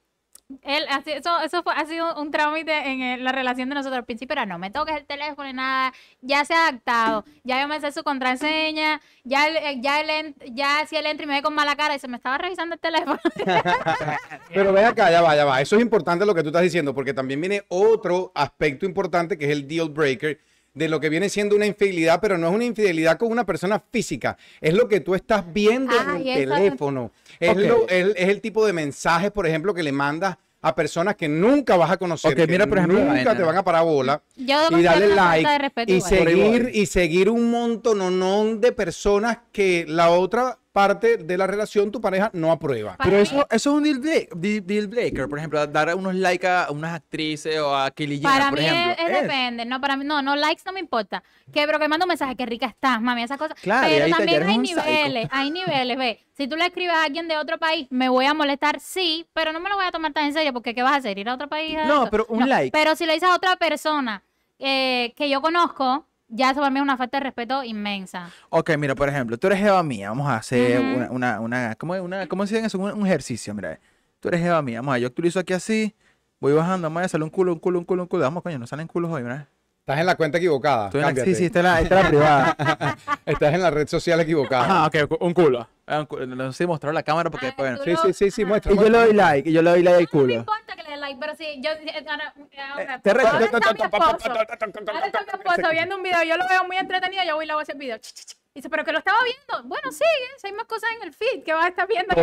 [0.63, 3.97] él, así- eso, eso fue, ha sido un trámite en el- la relación de nosotros.
[3.97, 5.93] Al principio era, no me toques el teléfono ni nada.
[6.21, 7.25] Ya se ha adaptado.
[7.43, 9.01] Ya yo me sé su contraseña.
[9.23, 11.75] Ya, él- eh, ya, él, ent- ya si él entra y me ve con mala
[11.75, 13.19] cara y se me estaba revisando el teléfono.
[14.53, 15.61] Pero ven acá, ya va, ya va.
[15.61, 19.45] Eso es importante lo que tú estás diciendo, porque también viene otro aspecto importante que
[19.45, 20.39] es el deal breaker
[20.77, 23.81] de lo que viene siendo una infidelidad, pero no es una infidelidad con una persona
[23.91, 27.11] física, es lo que tú estás viendo en Ay, el teléfono.
[27.39, 31.15] Es, lo- es- es el tipo de mensajes, por ejemplo, que le mandas a personas
[31.15, 33.37] que nunca vas a conocer, Ok, que mira, por ejemplo, nunca vaina.
[33.37, 34.21] te van a parar bola.
[34.35, 34.47] Y
[34.81, 35.49] darle like
[35.87, 36.09] y igual.
[36.09, 41.99] seguir y seguir un montón de personas que la otra parte de la relación tu
[41.99, 42.95] pareja no aprueba.
[43.03, 45.27] Pero eso, eso es un deal, break- deal, deal breaker.
[45.27, 48.65] Por ejemplo, dar unos likes a unas actrices o a Kylie Jenner, Para por mí
[48.65, 48.91] ejemplo.
[48.91, 49.21] es, es Es.
[49.23, 51.23] depende, no para mí, no, no likes no me importa.
[51.51, 53.57] Que pero que mando un mensaje, que rica estás, mami, esas cosas.
[53.59, 54.81] Claro, pero también hay psycho.
[54.85, 56.19] niveles, hay niveles, ve.
[56.33, 59.51] Si tú le escribes a alguien de otro país, me voy a molestar, sí, pero
[59.53, 61.17] no me lo voy a tomar tan en serio, porque ¿qué vas a hacer?
[61.17, 61.75] ¿Ir a otro país?
[61.77, 62.11] a No, eso?
[62.11, 62.71] pero un like.
[62.71, 64.21] Pero si le dices a otra persona
[64.59, 68.29] eh, que yo conozco, ya eso para mí es una falta de respeto inmensa.
[68.49, 70.09] Ok, mira, por ejemplo, tú eres Eva mía.
[70.09, 72.79] Vamos a hacer una, una, una, ¿cómo, una, ¿cómo se dice eso?
[72.79, 73.79] Un, un ejercicio, mira.
[74.19, 74.81] Tú eres Eva mía.
[74.81, 75.95] Vamos a, yo actualizo aquí así.
[76.39, 78.23] Voy bajando, vamos a sale un culo, un culo, un culo, un culo.
[78.23, 79.47] Vamos, coño, no salen culos hoy, ¿verdad?
[79.87, 80.89] Estás en la cuenta equivocada.
[80.93, 82.97] En la- sí, sí, esta es la, esta es la privada.
[83.25, 84.65] Estás en la red social equivocada.
[84.65, 85.65] Ajá, ok, un culo.
[85.85, 86.25] Ah, un culo.
[86.25, 88.01] No sé mostrar la cámara porque Ay, después, bueno.
[88.03, 88.73] Sí, sí, sí, sí, muestra.
[88.73, 90.33] Y yo le doy like, y yo le doy like al No me culo.
[90.33, 91.69] importa que le dé like, pero si yo
[92.11, 92.33] ahora,
[92.73, 93.27] ahora, te reto.
[93.29, 94.03] ahora está mi esposo.
[94.91, 97.47] Ahora está mi esposo viendo un video, yo lo veo muy entretenido, yo voy y
[97.47, 97.97] le hago ese video.
[98.57, 99.69] Dice, pero que lo estaba viendo.
[99.69, 102.15] Bueno, sigue, si hay más cosas en el feed que vas a estar viendo.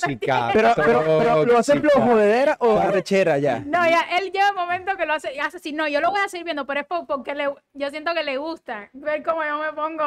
[0.00, 0.50] Tóxica.
[0.52, 3.60] Pero, pero, pero, ¿lo hace flow, jodedera o arrechera ya?
[3.60, 6.10] No, ya, él lleva un momento que lo hace, y hace así, no, yo lo
[6.10, 9.22] voy a seguir viendo, pero es por- porque le, yo siento que le gusta ver
[9.22, 10.02] cómo yo me pongo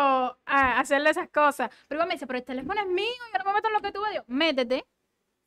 [0.46, 1.70] a hacerle esas cosas.
[1.88, 3.80] Pero igual me dice, pero el teléfono es mío, yo no me meto en lo
[3.82, 4.22] que tú ves.
[4.28, 4.86] Métete,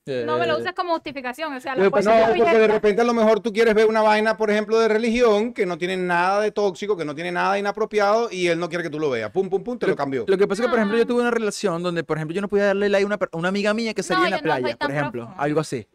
[0.06, 2.58] no me lo uses como justificación, o sea, la Lo que fuerza No, de porque
[2.58, 5.64] de repente a lo mejor tú quieres ver una vaina, por ejemplo, de religión que
[5.66, 8.84] no tiene nada de tóxico, que no tiene nada de inapropiado y él no quiere
[8.84, 9.30] que tú lo veas.
[9.30, 10.24] Pum, pum, pum, te lo cambió.
[10.26, 11.06] Lo que pasa es que, por ejemplo, yo Ah.
[11.06, 13.72] tuve una relación donde, por ejemplo, yo no podía darle like a una, una amiga
[13.74, 15.86] mía que salía en la no playa, por ejemplo, algo así.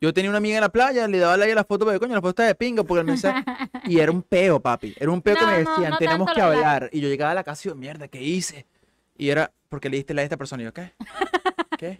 [0.00, 2.14] Yo tenía una amiga en la playa, le daba like a la foto, pero coño,
[2.14, 3.42] la foto está de pinga, porque el mensaje...
[3.86, 4.94] y era un peo, papi.
[4.98, 6.90] Era un peo que me decían, no tenemos que hablar.
[6.92, 8.66] Y yo llegaba a la casa y yo, mierda, ¿qué hice?
[9.16, 10.62] Y era, porque le diste like a esta persona.
[10.62, 10.92] Y yo, ¿qué?
[11.78, 11.96] ¿Qué?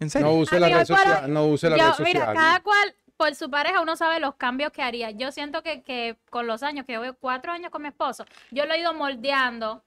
[0.00, 0.28] ¿En serio?
[0.28, 1.32] No use la red social.
[1.32, 2.06] No use la Yo, red social.
[2.06, 5.10] mira, cada cual por su pareja uno sabe los cambios que haría.
[5.10, 8.24] Yo siento que, que con los años, que yo veo cuatro años con mi esposo,
[8.52, 9.82] yo lo he ido moldeando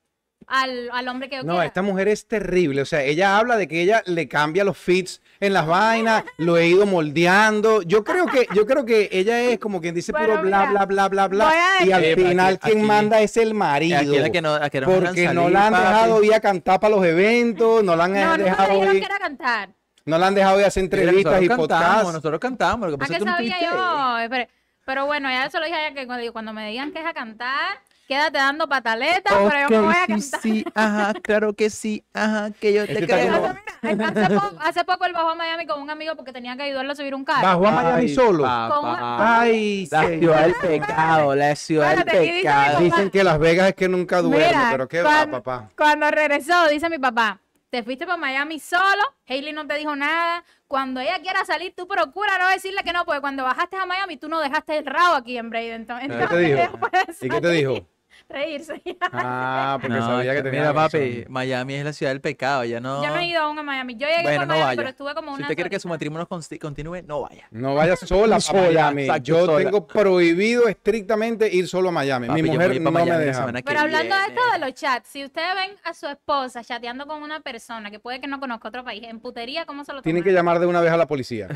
[0.47, 1.65] al, al hombre que yo No, quiera.
[1.65, 2.81] esta mujer es terrible.
[2.81, 6.57] O sea, ella habla de que ella le cambia los feeds en las vainas, lo
[6.57, 7.83] he ido moldeando.
[7.83, 10.85] Yo creo que, yo creo que ella es como quien dice puro Bueno, bla, mira,
[10.87, 11.77] bla, bla, bla, voy bla.
[11.79, 13.97] a Y al final aquí- quien aquí- manda es el marido.
[13.97, 15.85] Aquí que no, la que no porque no la han papi.
[15.85, 19.01] dejado ir a cantar para los eventos, no la han no, no dejado dijeron ir,
[19.01, 19.69] que era cantar.
[20.05, 22.13] No la han dejado a hacer Mira, entrevistas y nosotros cantamos, podcasts.
[22.13, 22.89] nosotros cantamos.
[22.91, 24.29] Lo que ¿A pasa es que no sabía yo?
[24.29, 24.47] Pero,
[24.85, 27.05] pero bueno, ya eso lo dije a ella que cuando, cuando me digan que es
[27.05, 30.41] a cantar, quédate dando pataletas, pero yo me voy a sí, cantar.
[30.41, 33.31] sí, ajá, claro que sí, ajá, que yo te creo.
[33.41, 36.63] como- hace, poco, hace poco él bajó a Miami con un amigo porque tenía que
[36.63, 37.41] ayudarlo a subir un carro.
[37.47, 38.43] Bajó a Miami Ay, solo.
[38.43, 39.41] papá.
[39.41, 40.19] Ay, La señor.
[40.19, 42.67] ciudad del pecado, la ciudad del pecado.
[42.73, 45.69] papá- Dicen que Las Vegas es que nunca duerme, Mira, pero qué va, papá.
[45.77, 47.39] Cuando regresó, dice mi papá,
[47.71, 50.43] te fuiste para Miami solo, Hailey no te dijo nada.
[50.67, 54.17] Cuando ella quiera salir, tú procura no decirle que no, porque cuando bajaste a Miami,
[54.17, 55.99] tú no dejaste el rabo aquí en Bradenton.
[56.01, 56.79] ¿Qué te Entonces, dijo?
[57.21, 57.87] ¿Y qué te dijo?
[58.31, 58.81] Reírse.
[59.13, 61.25] Ah, porque No, sabía que tenía mira, papi.
[61.27, 63.03] Miami es la ciudad del pecado, ya no.
[63.03, 63.95] Yo no he ido aún a Miami.
[63.95, 64.77] Yo llegué Bueno, no Miami, vaya.
[64.77, 67.47] pero estuve como Si una usted quiere que su matrimonio continúe, no vaya.
[67.51, 69.01] No vayas sola a Sola, Miami.
[69.03, 69.63] exacto, Yo sola.
[69.63, 72.27] tengo prohibido estrictamente ir solo a Miami.
[72.27, 73.51] Papi, Mi mujer no me Miami deja.
[73.65, 77.21] Pero hablando de esto de los chats, si ustedes ven a su esposa chateando con
[77.23, 80.23] una persona que puede que no conozca otro país, en putería, ¿cómo se lo Tienen
[80.23, 81.47] que llamar de una vez a la policía.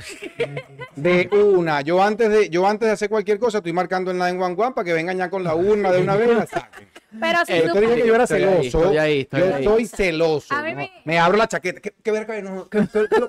[0.95, 1.81] De una.
[1.81, 4.85] Yo antes de, yo antes de hacer cualquier cosa estoy marcando en la 911 para
[4.85, 6.29] que vengan ya con la urna de una vez
[7.19, 8.80] Pero si Eh, tú Yo te dije que yo era Estoy ahí, celoso.
[8.84, 9.63] estoy ahí, estoy yo ahí.
[9.63, 10.54] soy celoso.
[10.56, 10.78] A mí ¿no?
[10.78, 11.80] me- Me abro la chaqueta.
[11.80, 12.41] ¿Qué, qué verga?
[12.41, 13.28] No, ¿Qué, qué, qué, lo-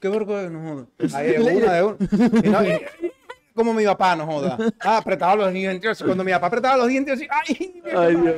[0.00, 0.48] qué verga?
[0.50, 1.18] No joda.
[1.18, 1.96] Ahí de una, de una.
[2.44, 2.80] Y no, y-
[3.54, 4.56] como mi papá, no joda.
[4.80, 6.02] Ah, apretaba los dientes.
[6.02, 7.82] Cuando mi papá apretaba los dientes, así, ¡ay!
[7.96, 8.36] Ay, Dios.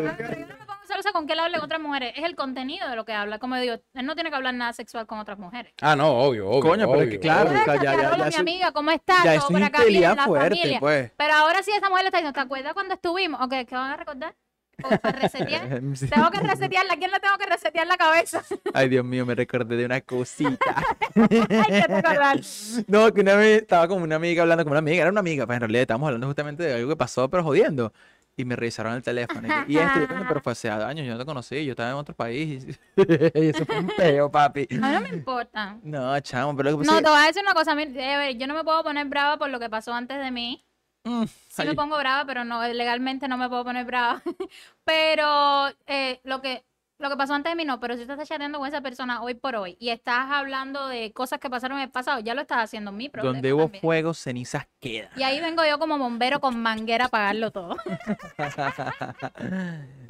[0.90, 2.12] Pero pongo celosa con que él hable con otras mujeres.
[2.16, 3.38] Es el contenido de lo que habla.
[3.38, 5.72] Como digo, él no tiene que hablar nada sexual con otras mujeres.
[5.80, 6.60] Ah, no, obvio, obvio.
[6.70, 7.60] Coño, pero es obvio, que claro, obvio.
[7.60, 9.24] o sea, ya- ya- ya mi amiga, ¿cómo estás?
[9.24, 10.80] ya eso es por acá bien, la fuerte, familia.
[10.80, 11.12] pues.
[11.16, 13.40] Pero ahora sí esa mujer le está diciendo, ¿te acuerdas cuando estuvimos?
[13.40, 14.34] Ok, ¿qué van a recordar?
[14.82, 15.80] O para resetear.
[15.94, 16.08] Sí.
[16.08, 16.94] Tengo que resetearla.
[16.94, 18.42] ¿A quién le tengo que resetear la cabeza?
[18.74, 20.74] Ay, Dios mío, me recordé de una cosita.
[21.14, 22.40] Ay.
[22.86, 25.46] No, que una vez estaba con una amiga hablando con una amiga, era una amiga,
[25.46, 27.92] pues en realidad estábamos hablando justamente de algo que pasó, pero jodiendo.
[28.40, 29.46] Y me revisaron el teléfono.
[29.68, 31.72] Y, y esto, y yo, "Coño, pero fue hace años, yo no te conocí, yo
[31.72, 32.66] estaba en otro país.
[32.96, 34.66] y eso fue un peo, papi.
[34.70, 35.76] A mí no me importa.
[35.82, 37.74] No, chamo, pero lo que pasa No, te voy a decir una cosa.
[37.78, 40.64] eh, yo no me puedo poner brava por lo que pasó antes de mí.
[41.04, 44.22] Mm, Sí me pongo brava, pero no, legalmente no me puedo poner brava.
[44.84, 46.64] pero eh, lo que
[47.00, 49.22] lo que pasó antes de mí no, pero si tú estás chateando con esa persona
[49.22, 52.42] hoy por hoy y estás hablando de cosas que pasaron en el pasado, ya lo
[52.42, 53.32] estás haciendo mi problema.
[53.32, 53.80] Donde hubo también.
[53.80, 55.10] fuego, cenizas quedan.
[55.16, 57.76] Y ahí vengo yo como bombero con manguera a apagarlo todo.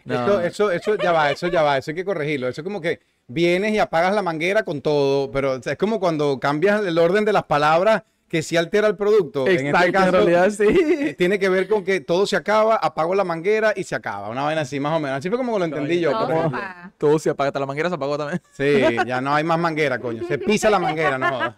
[0.02, 0.40] No.
[0.40, 2.48] Eso, eso, eso ya va, eso ya va, eso hay que corregirlo.
[2.48, 5.78] Eso es como que vienes y apagas la manguera con todo, pero o sea, es
[5.78, 9.46] como cuando cambias el orden de las palabras que sí altera el producto.
[9.48, 11.14] en este en caso, realidad eh, sí.
[11.18, 14.28] tiene que ver con que todo se acaba, apago la manguera y se acaba.
[14.30, 15.18] Una vaina así, más o menos.
[15.18, 16.12] Así fue como lo entendí yo.
[16.12, 16.58] Todo por se ejemplo.
[16.58, 16.92] apaga.
[16.96, 18.40] Todo se apaga, hasta la manguera se apagó también.
[18.52, 20.22] Sí, ya no hay más manguera, coño.
[20.28, 21.54] Se pisa la manguera, no jodas.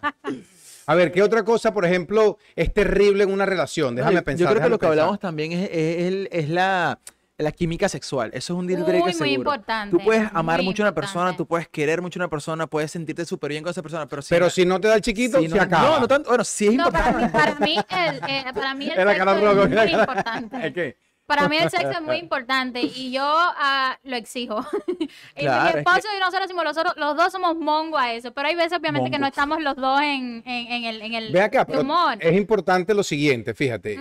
[0.85, 3.95] A ver, ¿qué otra cosa, por ejemplo, es terrible en una relación?
[3.95, 4.47] Déjame yo, pensar.
[4.47, 4.99] Yo creo que lo que pensar.
[4.99, 6.99] hablamos también es, es la,
[7.37, 8.29] la química sexual.
[8.33, 9.33] Eso es un deal breaker Muy, muy seguro.
[9.53, 11.37] importante, Tú puedes amar muy mucho a una persona, importante.
[11.37, 14.21] tú puedes querer mucho a una persona, puedes sentirte súper bien con esa persona, pero
[14.21, 15.89] si, Pero si no te da el chiquito, si se no, acaba.
[15.95, 16.29] No, no tanto.
[16.29, 17.63] Bueno, sí es No, para importante.
[17.65, 20.59] mí, para mí el, eh, para mí el sexo es muy importante.
[20.67, 20.97] ¿Es qué?
[21.25, 24.59] Para mí el sexo es muy importante y yo ah, lo exijo.
[25.35, 28.13] y Claro, mi es esposo y nosotros decimos, los, otros- los dos somos mongo a
[28.13, 31.13] eso, pero hay veces obviamente que no estamos los dos en, en, en el, en
[31.15, 32.17] el Ve acá, humor.
[32.19, 33.97] es importante lo siguiente, fíjate,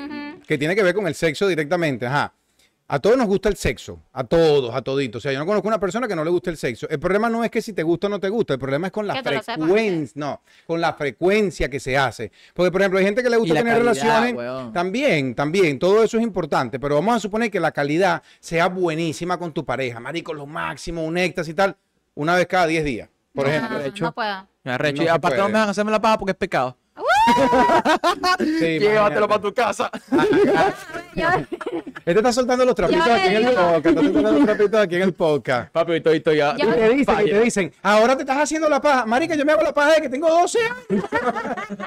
[0.46, 2.06] que tiene que ver con el sexo directamente.
[2.06, 2.34] Ajá.
[2.88, 5.20] A todos nos gusta el sexo, a todos, a toditos.
[5.20, 6.86] O sea, yo no conozco una persona que no le guste el sexo.
[6.90, 8.92] El problema no es que si te gusta o no te gusta, el problema es
[8.92, 12.30] con la frecuencia, no, con la frecuencia que se hace.
[12.52, 14.34] Porque, por ejemplo, hay gente que le gusta tener calidad, relaciones.
[14.34, 14.72] weón.
[14.74, 19.38] También, también, todo eso es importante, pero vamos a suponer que la calidad sea buenísima
[19.38, 21.74] con tu pareja, marico, lo máximo, un éxtasis y tal,
[22.14, 23.78] una vez cada 10 días, por No, ejemplo.
[23.78, 24.04] no, hecho.
[24.04, 24.46] no puedo.
[24.64, 24.96] Me arrecho.
[24.98, 26.76] No y se aparte no me van a hacerme la paja porque es pecado.
[28.38, 29.90] Sí, Llévatelo para tu casa.
[31.14, 33.86] Yo- Este está soltando los trapitos aquí en el podcast.
[33.86, 35.70] Está soltando los trapitos aquí en el podcast.
[35.72, 36.54] Papi, estoy, estoy ya.
[36.56, 39.06] Y te dicen, y te dicen, ahora te estás haciendo la paja.
[39.06, 40.76] Marica, yo me hago la paja de que tengo 12 años.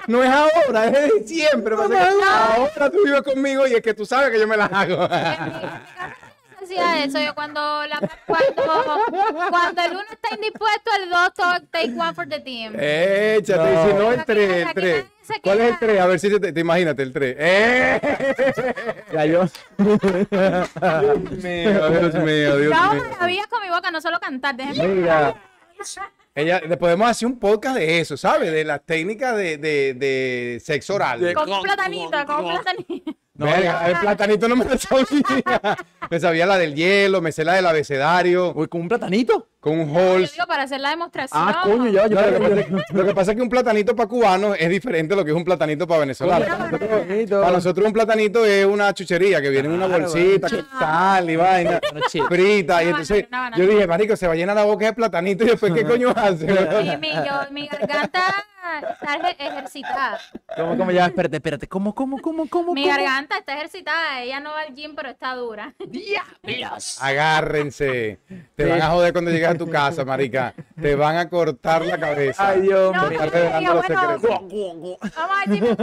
[0.07, 1.47] no es ahora, es de que
[2.29, 5.07] ahora tú vives conmigo y es que tú sabes que yo me la hago.
[6.61, 9.01] Decía eso, yo cuando, la, cuando,
[9.49, 12.73] cuando el uno está indispuesto, el dos to- take one for the team.
[12.79, 14.95] Échate, y si no el Aquí 3, nadie- el aquí 3.
[15.03, 15.91] nadie se ¿Cuál es el queda.
[15.91, 16.01] 3?
[16.01, 17.35] A ver si te, te imagínate el 3.
[17.39, 18.01] ¡Eh!
[19.13, 19.43] Ya yo.
[19.77, 19.99] Dios
[21.43, 23.03] mío, Dios mío, Dios mío.
[23.11, 24.55] maravillas con mi boca, no solo cantar.
[24.55, 25.35] Déjenme Mira,
[26.35, 28.51] ella, le podemos hacer un podcast de eso, ¿sabes?
[28.51, 31.19] De las técnicas de, de, de sexo oral.
[31.21, 33.11] De- con un platanito, con un platanito.
[33.37, 35.05] No, Verga, el platanito no me lo sabía.
[36.11, 39.47] Me sabía la del hielo, me sé la del abecedario, Uy, con un platanito.
[39.59, 40.33] con un Yo Halls.
[40.33, 41.41] digo para hacer la demostración.
[41.43, 43.49] Ah, coño, ya, yo No, lo, que pasa, es- lo que pasa es que un
[43.49, 46.47] platanito para cubanos es diferente a lo que es un platanito para venezolanos.
[46.47, 46.89] Para nosotros,
[47.41, 50.67] para nosotros un platanito es una chuchería que viene en una bolsita, bueno.
[50.69, 51.79] con sal y vaina,
[52.29, 52.83] frita.
[52.83, 53.25] Y entonces
[53.57, 56.13] yo dije, marico, se va a llenar la boca de platanito y después, ¿qué coño
[56.15, 56.45] hace?
[56.45, 58.45] Yo- mi garganta
[58.79, 60.19] está ejer- ejercitada.
[60.55, 61.05] ¿Cómo, cómo ya?
[61.07, 61.67] Espérate, espérate.
[61.67, 62.73] ¿Cómo, cómo, cómo, cómo?
[62.73, 62.95] Mi cómo?
[62.95, 64.21] garganta está ejercitada.
[64.21, 65.73] Ella no va al gym, pero está dura.
[65.87, 66.97] ¡Diablos!
[67.01, 68.19] Agárrense.
[68.55, 68.69] Te Sí.
[68.69, 70.53] van a joder cuando llegues a tu casa, marica.
[70.81, 72.47] Te van a cortar la cabeza.
[72.49, 73.19] Ay, Dios mío.
[73.19, 74.97] Bueno.
[75.15, 75.77] Vamos a decir.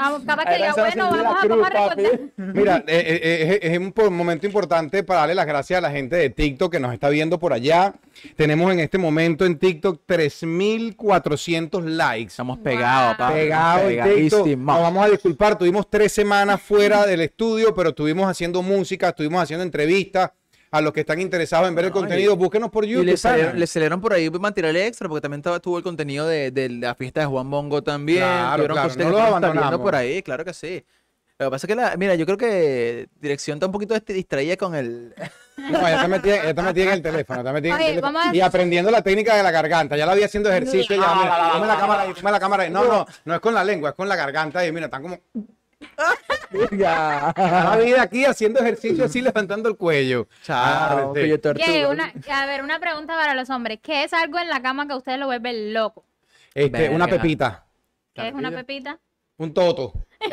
[0.00, 2.20] Que diga, bueno, vamos a cruz, recordar.
[2.36, 5.90] Mira, eh, eh, eh, es, es un momento importante para darle las gracias a la
[5.90, 7.94] gente de TikTok que nos está viendo por allá.
[8.36, 12.28] Tenemos en este momento en TikTok 3.400 likes.
[12.30, 13.26] Estamos pegados, Wow.
[13.26, 13.34] papi.
[13.40, 14.44] Pegado en TikTok.
[14.44, 14.74] Pegadísimos.
[14.74, 19.42] Nos vamos a disculpar, tuvimos tres semanas fuera del estudio, pero estuvimos haciendo música, estuvimos
[19.42, 20.30] haciendo entrevistas.
[20.72, 23.06] A los que están interesados en ver el contenido, búsquenos por Y YouTube.
[23.06, 26.52] le salieron, le salieron por ahí material extra, porque también estaba, tuvo el contenido de,
[26.52, 28.18] de la fiesta de Juan Bongo también.
[28.20, 29.80] Claro, claro, no que lo estamos saliendo abandonamos.
[29.80, 30.84] por ahí, claro que sí.
[31.38, 34.56] Lo que pasa es que, la, mira, yo creo que dirección está un poquito distraída
[34.56, 35.14] con el...
[35.60, 38.18] No, ya te metí, ya te metí en el teléfono, te metí en el teléfono.
[38.18, 39.94] a- Y aprendiendo la técnica de la garganta.
[39.94, 40.96] Ya la vi haciendo ejercicio.
[40.96, 42.70] Ya, mira, la cámara ahí, la cámara ahí.
[42.70, 44.64] No, no, no es con la lengua, es con la garganta.
[44.66, 45.18] Y mira, están como
[46.72, 47.32] Ya.
[47.36, 50.26] la vida aquí haciendo ejercicio así, levantando el cuello.
[50.42, 51.12] Chao.
[51.12, 53.78] Una, a ver, una pregunta para los hombres.
[53.82, 56.04] ¿Qué es algo en la cama que a ustedes lo vuelve loco?
[56.54, 57.64] Este, una pepita,
[58.14, 58.98] ¿Qué es una pepita?
[59.36, 59.92] un toto.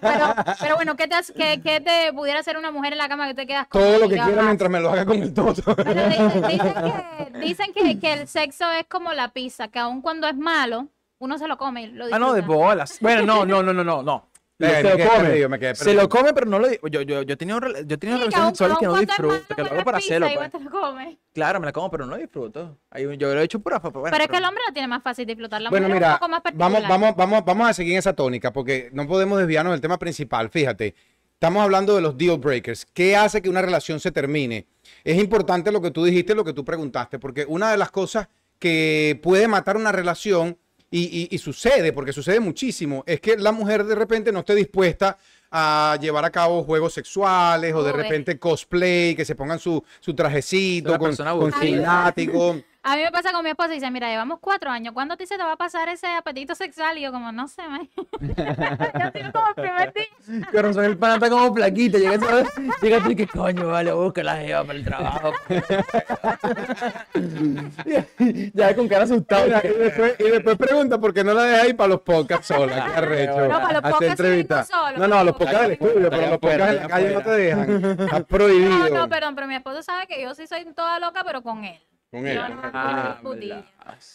[0.00, 3.26] Pero, pero bueno, ¿qué te, qué, qué te pudiera hacer una mujer en la cama
[3.26, 4.46] que te quedas como Todo lo que "Ya quiera va"?
[4.46, 5.62] mientras me lo haga con el toto.
[5.74, 10.00] Pero dicen, dicen que, dicen que, que el sexo es como la pizza, que aun
[10.00, 10.86] cuando es malo,
[11.18, 12.96] uno se lo come Ah, no, de bolas.
[13.00, 14.26] Bueno, no, no, no, no, no,
[14.68, 15.24] se lo come.
[15.28, 16.02] perdido, me quedé Se perdido.
[16.02, 16.68] lo come, pero no lo...
[16.70, 19.00] Yo, yo, yo he tenido, yo he tenido Sí, que relaciones sexuales que no es
[19.06, 20.28] disfruto, que lo pero hago es para hacerlo.
[20.36, 21.16] pues.
[21.32, 22.78] Claro, me la como, pero no lo disfruto.
[22.90, 23.78] Ahí, yo lo he hecho pura...
[23.78, 25.60] Bueno, Pero es que el hombre lo tiene más fácil disfrutar.
[25.62, 26.88] La Bueno, mujer es mira, un poco más vamos, particular.
[27.00, 30.50] vamos, vamos, vamos a seguir en esa tónica porque no podemos desviarnos del tema principal.
[30.50, 30.94] Fíjate,
[31.34, 32.84] estamos hablando de los deal breakers.
[32.92, 34.66] ¿Qué hace que una relación se termine?
[35.04, 38.28] Es importante lo que tú dijiste, lo que tú preguntaste, porque una de las cosas
[38.58, 40.58] que puede matar una relación
[40.90, 44.54] y, y- y sucede, porque sucede muchísimo, es que la mujer de repente no esté
[44.54, 45.16] dispuesta
[45.52, 50.14] a llevar a cabo juegos sexuales o de repente cosplay, que se pongan su, su
[50.14, 52.04] trajecito con, con su aburrida.
[52.04, 52.60] látigo.
[52.82, 55.16] A mí me pasa con mi esposa y dice, mira, llevamos cuatro años, ¿cuándo a
[55.18, 56.96] ti se te va a pasar ese apetito sexual?
[56.96, 57.80] Y yo como, no sé, me...
[58.20, 60.06] yo sigo como el primer día.
[60.50, 61.98] Con razón el pana está como plaquito.
[61.98, 62.48] Llega, ¿sabes?
[62.80, 65.32] Llega tú y que coño, vale, busca la jeva para el trabajo.
[68.54, 69.44] ya con cara asustado.
[69.44, 72.46] Mira, y, después, y después pregunta por qué no la dejas ir para los podcasts
[72.46, 72.86] sola.
[72.86, 73.46] Qué arrecho.
[73.46, 76.76] No, para los podcasts solo, No, no, a los podcasts del estudio, pero los podcasts
[76.76, 78.00] en la calle no te dejan.
[78.00, 78.70] Está prohibido.
[78.70, 81.62] No, no, perdón, pero mi esposo sabe que yo sí soy toda loca, pero con
[81.64, 81.78] él.
[82.10, 82.36] Con él.
[82.36, 83.20] No Ah.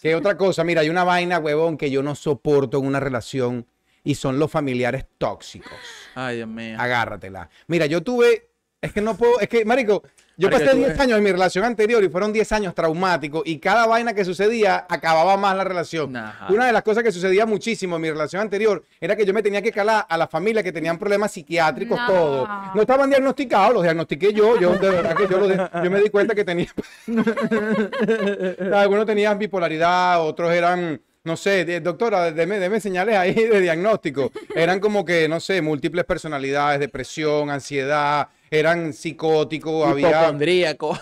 [0.01, 0.63] ¿Qué otra cosa?
[0.63, 3.65] Mira, hay una vaina, huevón, que yo no soporto en una relación
[4.03, 5.71] y son los familiares tóxicos.
[6.13, 6.75] Ay, Dios mío.
[6.79, 7.49] Agárratela.
[7.67, 8.49] Mira, yo tuve,
[8.81, 10.03] es que no puedo, es que, marico,
[10.37, 13.59] yo pasé tuve- 10 años en mi relación anterior y fueron 10 años traumáticos y
[13.59, 16.15] cada vaina que sucedía acababa más la relación.
[16.15, 16.47] Ajá.
[16.51, 19.41] Una de las cosas que sucedía muchísimo en mi relación anterior era que yo me
[19.41, 22.07] tenía que calar a la familia que tenían problemas psiquiátricos, No.
[22.07, 22.47] todo.
[22.73, 26.01] No estaban diagnosticados, los diagnostiqué yo, yo de verdad que yo, lo de- yo me
[26.01, 26.67] di cuenta que tenía...
[28.73, 31.01] Algunos tenían bipolaridad, otros eran...
[31.23, 34.31] No sé, doctora, deme, deme señales ahí de diagnóstico.
[34.55, 40.09] Eran como que, no sé, múltiples personalidades, depresión, ansiedad, eran psicóticos, había...
[40.09, 40.97] Hipocondríaco.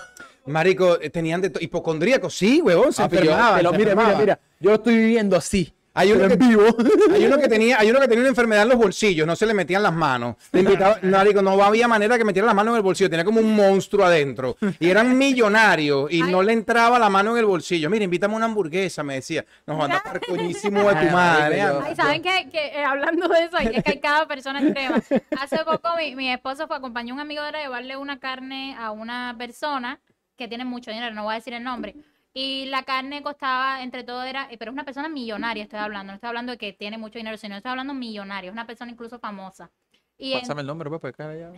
[0.46, 1.52] Marico, eh, tenían de.
[1.62, 4.20] Hipocondríacos, sí, huevón, se yo- enfermaban, te lo- se mira, enfermaban.
[4.22, 4.40] mira.
[4.60, 5.74] Yo lo estoy viviendo así.
[5.96, 6.64] Hay uno, que, en vivo.
[7.14, 9.46] hay uno que tenía, hay uno que tenía una enfermedad en los bolsillos, no se
[9.46, 10.36] le metían las manos.
[10.52, 13.40] Le invitaba, marico, no había manera que metiera las manos en el bolsillo, tenía como
[13.40, 14.58] un monstruo adentro.
[14.80, 17.90] Y eran millonarios y no le entraba la mano en el bolsillo.
[17.90, 19.46] Mira, invítame una hamburguesa, me decía.
[19.68, 21.62] Nos van a estar coñísimo de tu madre.
[21.62, 22.50] Ay, ¿saben qué?
[22.52, 25.02] Que, eh, hablando de eso, es que hay cada persona extrema.
[25.40, 28.20] Hace poco mi, mi esposo fue acompañó a un amigo de él a llevarle una
[28.20, 30.00] carne a una persona
[30.38, 31.96] que tiene mucho dinero, no voy a decir el nombre.
[32.36, 36.12] Y la carne costaba, entre todo era, eh, pero es una persona millonaria, estoy hablando,
[36.12, 38.92] no estoy hablando de que tiene mucho dinero, sino estoy hablando millonario, es una persona
[38.92, 39.70] incluso famosa.
[40.18, 41.50] Y en- Pásame el nombre, pues, pues, cara, ya.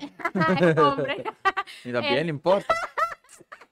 [0.84, 1.24] Hombre.
[1.86, 2.74] Ni también, importa.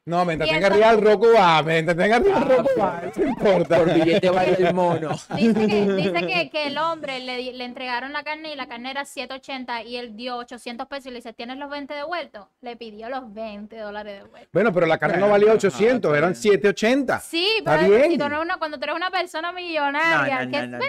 [0.05, 3.23] No, mientras Y tenga arriba el roco va, mientras tenga arriba el roco va, eso
[3.23, 3.77] importa.
[3.77, 5.11] Por billete vale el mono.
[5.37, 8.67] Dice que, dice que, que el hombre le, di- le entregaron la carne y la
[8.67, 12.47] carne era 780 y él dio 800 pesos y le dice, ¿tienes los 20 devueltos?
[12.61, 14.49] Le pidió los 20 dólares devueltos.
[14.51, 17.19] Bueno, pero la carne no valía 800, eran 780.
[17.21, 18.11] Sí, Está pero bien.
[18.11, 20.79] si tú eres una, cuando tú eres una persona millonaria, No, no, ¿qué, no?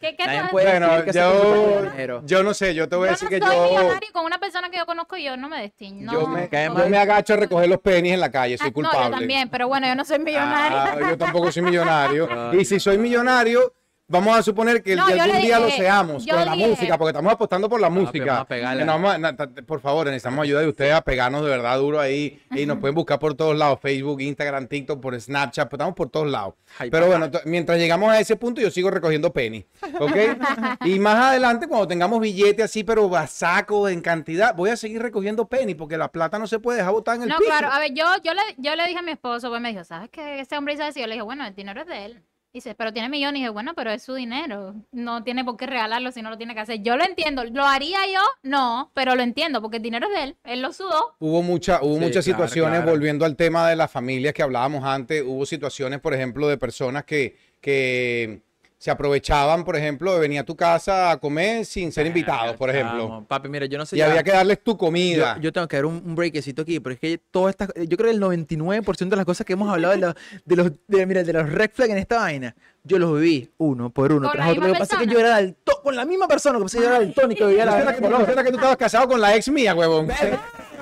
[0.00, 0.52] ¿qué, qué haces?
[0.52, 3.68] Bueno, yo, yo no sé, yo te voy a Yo decir no que soy yo,
[3.80, 6.12] millonario con una persona que yo conozco yo no me destino.
[6.12, 8.98] yo, me, yo me agacho a recoger los pennies en la calle, soy Ah, culpable.
[8.98, 10.82] No, yo también, pero bueno, yo no soy millonaria.
[10.84, 12.28] Ah, yo tampoco soy millonario.
[12.58, 13.74] y si soy millonario,
[14.10, 17.10] vamos a suponer que el No, algún día lo seamos con la dije- música, porque
[17.10, 18.46] estamos apostando por la música.
[18.86, 22.42] vamos a por favor, necesitamos ayuda de ustedes a pegarnos de verdad duro ahí.
[22.50, 26.10] Y nos pueden buscar por todos lados, Facebook, Instagram, TikTok, por Snapchat, pues estamos por
[26.10, 26.54] todos lados.
[26.78, 29.64] Ay, Pero bueno, to- mientras llegamos a ese punto, yo sigo recogiendo penny.
[29.98, 30.16] ¿Ok?
[30.84, 35.00] y más adelante, cuando tengamos billetes así, pero a saco, en cantidad, voy a seguir
[35.00, 37.48] recogiendo penny, porque la plata no se puede dejar botar en el No, piso.
[37.50, 39.84] claro, a ver, yo, yo, le, yo le dije a mi esposo, pues me dijo,
[39.84, 40.40] ¿sabes qué?
[40.40, 40.98] Ese hombre hizo eso.
[40.98, 42.22] Y yo le dije, bueno, el dinero es de él.
[42.52, 43.38] Dice, pero tiene millones.
[43.38, 44.74] Y dije, bueno, pero es su dinero.
[44.90, 46.82] No tiene por qué regalarlo si no lo tiene que hacer.
[46.82, 47.44] Yo lo entiendo.
[47.44, 48.20] ¿Lo haría yo?
[48.42, 50.36] No, pero lo entiendo porque el dinero es de él.
[50.44, 51.14] Él lo sudó.
[51.20, 52.90] Hubo, mucha, hubo Sí, muchas claro, situaciones, claro.
[52.90, 57.04] volviendo al tema de las familias que hablábamos antes, hubo situaciones, por ejemplo, de personas
[57.04, 58.42] que, que
[58.80, 62.70] se aprovechaban, por ejemplo, de venir a tu casa a comer sin ser invitados, por
[62.70, 63.26] ejemplo.
[63.28, 63.94] Papi, mira, yo no sé.
[63.94, 65.36] Y ya- había que darles tu Yo, comida.
[65.38, 68.10] yo tengo que dar un, un breakcito aquí, pero es que todas estas, yo creo
[68.10, 70.14] que el 99% de las cosas que hemos hablado de, los
[70.46, 73.90] de los, de, mira, de los red flags en esta vaina, yo los viví uno
[73.90, 74.60] por uno, ¿Con tras la otro.
[74.62, 76.78] Lo que misma pasa es que yo era daltónico, con la misma persona, que pasa
[76.78, 79.46] que yo era daltónico, vivía ¿No la que, que tú estabas casado con la ex
[79.50, 80.08] mía, huevón?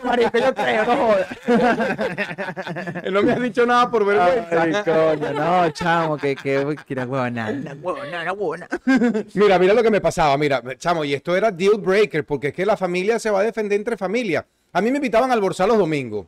[0.04, 1.28] Marico, yo creo, no jodas.
[3.12, 4.62] no me has dicho nada por vergüenza.
[4.62, 8.68] Ay, coño, no, chamo, que, que, que era huevona, una huevona, una huevona.
[9.34, 12.54] Mira, mira lo que me pasaba, mira, chamo, y esto era deal breaker, porque es
[12.54, 14.44] que la familia se va a defender entre familias.
[14.72, 16.26] A mí me invitaban a almorzar los domingos.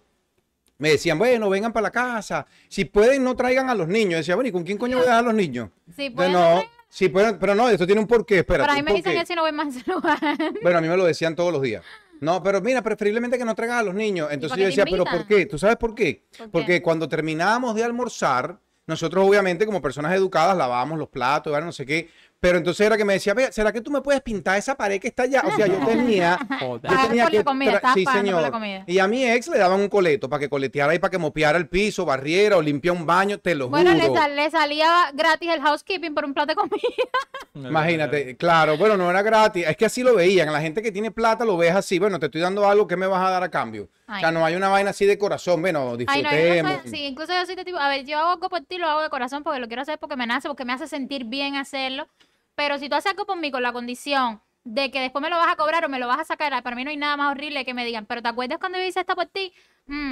[0.78, 2.46] Me decían, bueno, vengan para la casa.
[2.68, 4.20] Si pueden, no traigan a los niños.
[4.20, 5.68] Decía, bueno, ¿y con quién coño voy a dejar a los niños?
[5.94, 8.64] Sí, pueden no, sí pueden, pero no, esto tiene un porqué, espera.
[8.64, 10.18] Pero a mí me dicen que si no voy más a ese lugar.
[10.62, 11.84] Bueno, a mí me lo decían todos los días.
[12.20, 14.28] No, pero mira, preferiblemente que no traigas a los niños.
[14.30, 15.46] Entonces yo decía, ¿pero por qué?
[15.46, 16.26] ¿Tú sabes por qué?
[16.30, 16.48] ¿Por qué?
[16.50, 21.66] Porque cuando terminábamos de almorzar, nosotros obviamente como personas educadas lavábamos los platos, ¿verdad?
[21.66, 22.10] no sé qué.
[22.40, 24.98] Pero entonces era que me decía, "Ve, ¿será que tú me puedes pintar esa pared
[24.98, 25.42] que está allá?
[25.46, 26.38] O sea, yo tenía...
[26.60, 28.50] yo tenía que comida, sí, señor.
[28.86, 31.58] Y a mi ex le daban un coleto para que coleteara y para que mopeara
[31.58, 34.20] el piso, barriera o limpiara un baño, te lo Bueno, le, juro.
[34.22, 36.80] sal- le salía gratis el housekeeping por un plato de comida.
[37.54, 41.10] Imagínate, claro, bueno, no era gratis, es que así lo veían, la gente que tiene
[41.10, 43.50] plata lo ves así, bueno, te estoy dando algo, ¿qué me vas a dar a
[43.50, 43.88] cambio?
[44.08, 46.80] O sea, no hay una vaina así de corazón, bueno, Ay, no, yo no disfrutemos.
[46.90, 49.02] sí, incluso yo soy de tipo, a ver, yo hago algo por ti, lo hago
[49.02, 52.08] de corazón porque lo quiero hacer porque me nace, porque me hace sentir bien hacerlo.
[52.60, 55.38] Pero si tú haces algo por mí con la condición de que después me lo
[55.38, 57.30] vas a cobrar o me lo vas a sacar, para mí no hay nada más
[57.30, 59.54] horrible que me digan, pero ¿te acuerdas cuando yo hice esto por ti?
[59.86, 60.09] Mm,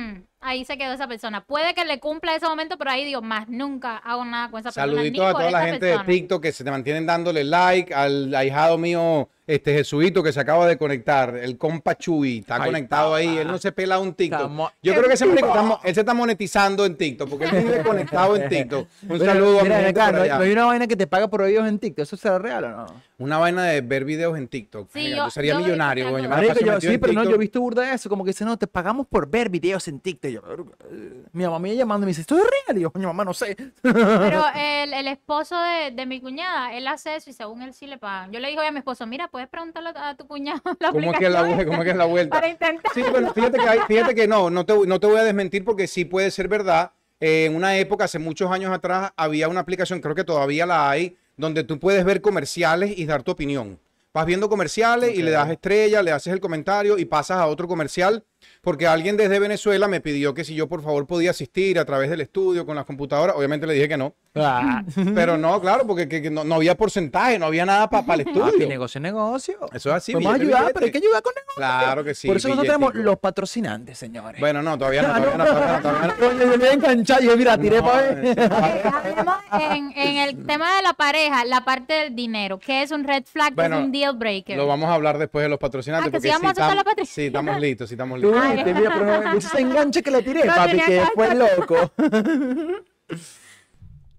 [0.49, 1.45] ahí se quedó esa persona.
[1.45, 4.69] Puede que le cumpla ese momento, pero ahí digo, más nunca hago nada con esa
[4.71, 4.87] persona.
[4.87, 6.07] Saluditos ni a toda la gente de persona.
[6.13, 10.67] TikTok que se te mantienen dándole like, al ahijado mío, este Jesuito que se acaba
[10.67, 14.41] de conectar, el compa Chuy, está Ay, conectado ahí, él no se pela un TikTok.
[14.41, 17.83] Estamos Yo creo que ese está él se está monetizando en TikTok, porque él vive
[17.83, 18.87] conectado en TikTok.
[19.09, 20.39] Un saludo a mi gente acá, por no, hay- allá.
[20.39, 22.69] no hay una vaina que te paga por videos en TikTok, ¿eso será real o
[22.71, 22.87] no?
[23.17, 24.91] Una vaina de ver videos en TikTok.
[24.93, 27.61] Sí, Marica, yo- yo sería yo millonario, de metido sí, pero no, yo he visto
[27.61, 30.19] burda de eso, como que dice, no, te pagamos por ver videos en TikTok.
[30.47, 31.25] Yo, "Eh".
[31.33, 32.79] mi mamá me llamando y me dice, ¿esto es real?
[32.79, 33.57] Y yo, coño, mamá, no sé.
[33.83, 37.87] Pero el, el esposo de, de mi cuñada, él hace eso y según él sí
[37.87, 38.33] le pagan.
[38.33, 41.13] Yo le dije hoy a mi esposo, mira, puedes preguntarle a tu cuñado la ¿Cómo
[41.13, 41.65] es que es la, vuelta?
[41.67, 42.37] ¿Cómo es que es la vuelta?
[42.37, 42.93] para intentar.
[42.95, 45.25] Sí, bueno, fíjate que, hay- fíjate que no, no te, voy- no te voy a
[45.25, 46.93] desmentir porque sí puede ser verdad.
[47.21, 50.89] Eh, en una época, hace muchos años atrás, había una aplicación, creo que todavía la
[50.89, 53.79] hay, donde tú puedes ver comerciales y dar tu opinión.
[54.15, 57.69] Vas viendo comerciales y le das estrella, le haces el comentario y pasas a otro
[57.69, 58.25] comercial,
[58.69, 62.11] porque alguien desde Venezuela me pidió que si yo por favor podía asistir a través
[62.11, 63.35] del estudio con las computadoras.
[63.35, 64.15] Obviamente le dije que no,
[64.45, 64.83] Ah,
[65.15, 68.25] pero no, claro, porque que- que no, no había porcentaje, no había nada para el
[68.25, 68.69] papi, estudio.
[68.69, 69.59] negocio, negocio.
[69.73, 70.15] Eso es así.
[70.15, 70.75] Vamos a ayudar, billete.
[70.75, 71.55] pero hay que ayudar con negocio.
[71.57, 72.27] Claro que sí.
[72.29, 73.11] Por eso nosotros tenemos billetico.
[73.11, 74.41] los patrocinantes, señores.
[74.41, 76.15] Bueno, no, todavía no, todavía no, todavía no, todavía no.
[76.19, 77.23] Coño, yo me voy a enganchar.
[77.23, 81.65] Yo, mira, tiré No, para Eh, hablemos en, en el tema de la pareja, la
[81.65, 84.57] parte del dinero, que es un red flag, que Bueno, es un deal breaker.
[84.57, 86.09] Lo vamos a hablar después de los patrocinantes.
[86.09, 87.07] Ah, que porque sí vamos a la patrocinante.
[87.13, 88.53] Sí, estamos listos, sí, estamos listos.
[88.55, 91.91] viste, mira, pero no, ese enganche que le tiré, No papi, que fue loco.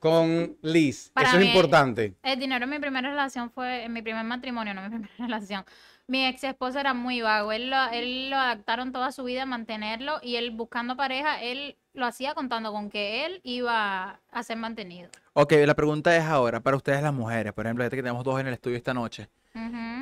[0.00, 1.10] con Liz.
[1.14, 2.14] Para Eso es importante.
[2.22, 5.26] El dinero en mi primera relación fue, en mi primer matrimonio, no en mi primera
[5.26, 5.64] relación.
[6.08, 9.46] Mi ex esposo era muy vago, él lo, él lo adaptaron toda su vida a
[9.46, 14.56] mantenerlo y él buscando pareja, él lo hacía contando con que él iba a ser
[14.56, 15.08] mantenido.
[15.34, 18.48] Ok, la pregunta es ahora, para ustedes las mujeres, por ejemplo, que tenemos dos en
[18.48, 19.28] el estudio esta noche.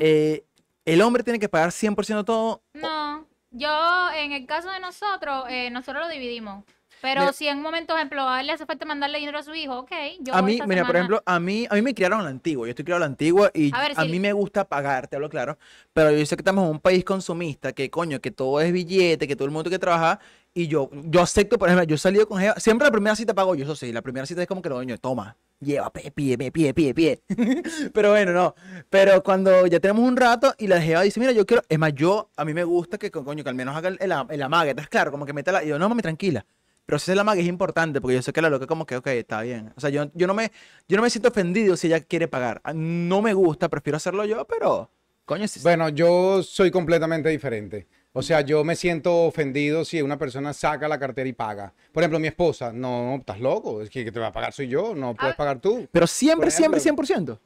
[0.00, 0.44] Eh,
[0.86, 2.62] ¿El hombre tiene que pagar 100% todo?
[2.72, 6.64] No, yo en el caso de nosotros, eh, nosotros lo dividimos.
[7.00, 9.38] Pero Mira- si en un momento, por ejemplo, a él le hace falta mandarle dinero
[9.38, 9.90] a su hijo, ok.
[10.20, 12.30] Yo a mí, mira, por semana- ejemplo, a mí, a mí me criaron a la
[12.30, 12.66] antigua.
[12.66, 15.06] Yo estoy criado a la antigua y A ver, a si- mí me gusta pagar,
[15.06, 15.58] te hablo claro.
[15.92, 19.28] Pero yo sé que estamos en un país consumista, que coño, que todo es billete,
[19.28, 20.18] que todo el mundo tiene que trabajar.
[20.54, 23.32] Y yo, yo acepto, por ejemplo, yo he salido con Jeva, siempre la primera cita
[23.32, 26.10] pago yo, eso sí, la primera cita es como que lo coño, toma, lleva, pide,
[26.10, 27.22] pide, pide, pide, pide.
[27.94, 28.54] Pero bueno, no.
[28.90, 31.94] Pero cuando ya tenemos un rato y la Jeva dice, mira, yo quiero, es más,
[31.94, 34.70] yo, a mí me gusta que, coño, que al menos haga el, el, el amague,
[34.70, 35.12] ¿estás claro?
[35.12, 36.44] Como que meta la, y yo, no, mami, tranquila.
[36.88, 38.96] Pero si es la amague es importante porque yo sé que la loca como que,
[38.96, 39.74] ok, está bien.
[39.76, 40.50] O sea, yo, yo, no me,
[40.88, 42.62] yo no me siento ofendido si ella quiere pagar.
[42.64, 44.90] Ah, No me gusta, prefiero hacerlo yo, pero,
[45.26, 47.86] coño, si, Bueno, yo soy completamente diferente.
[48.14, 51.74] O sea, yo me siento ofendido si una persona saca la cartera y paga.
[51.92, 54.94] Por ejemplo, mi esposa, no, estás loco, es que te va a pagar soy yo,
[54.94, 55.86] no puedes pagar tú.
[55.92, 57.38] pero siempre, ejemplo- siempre, 100%.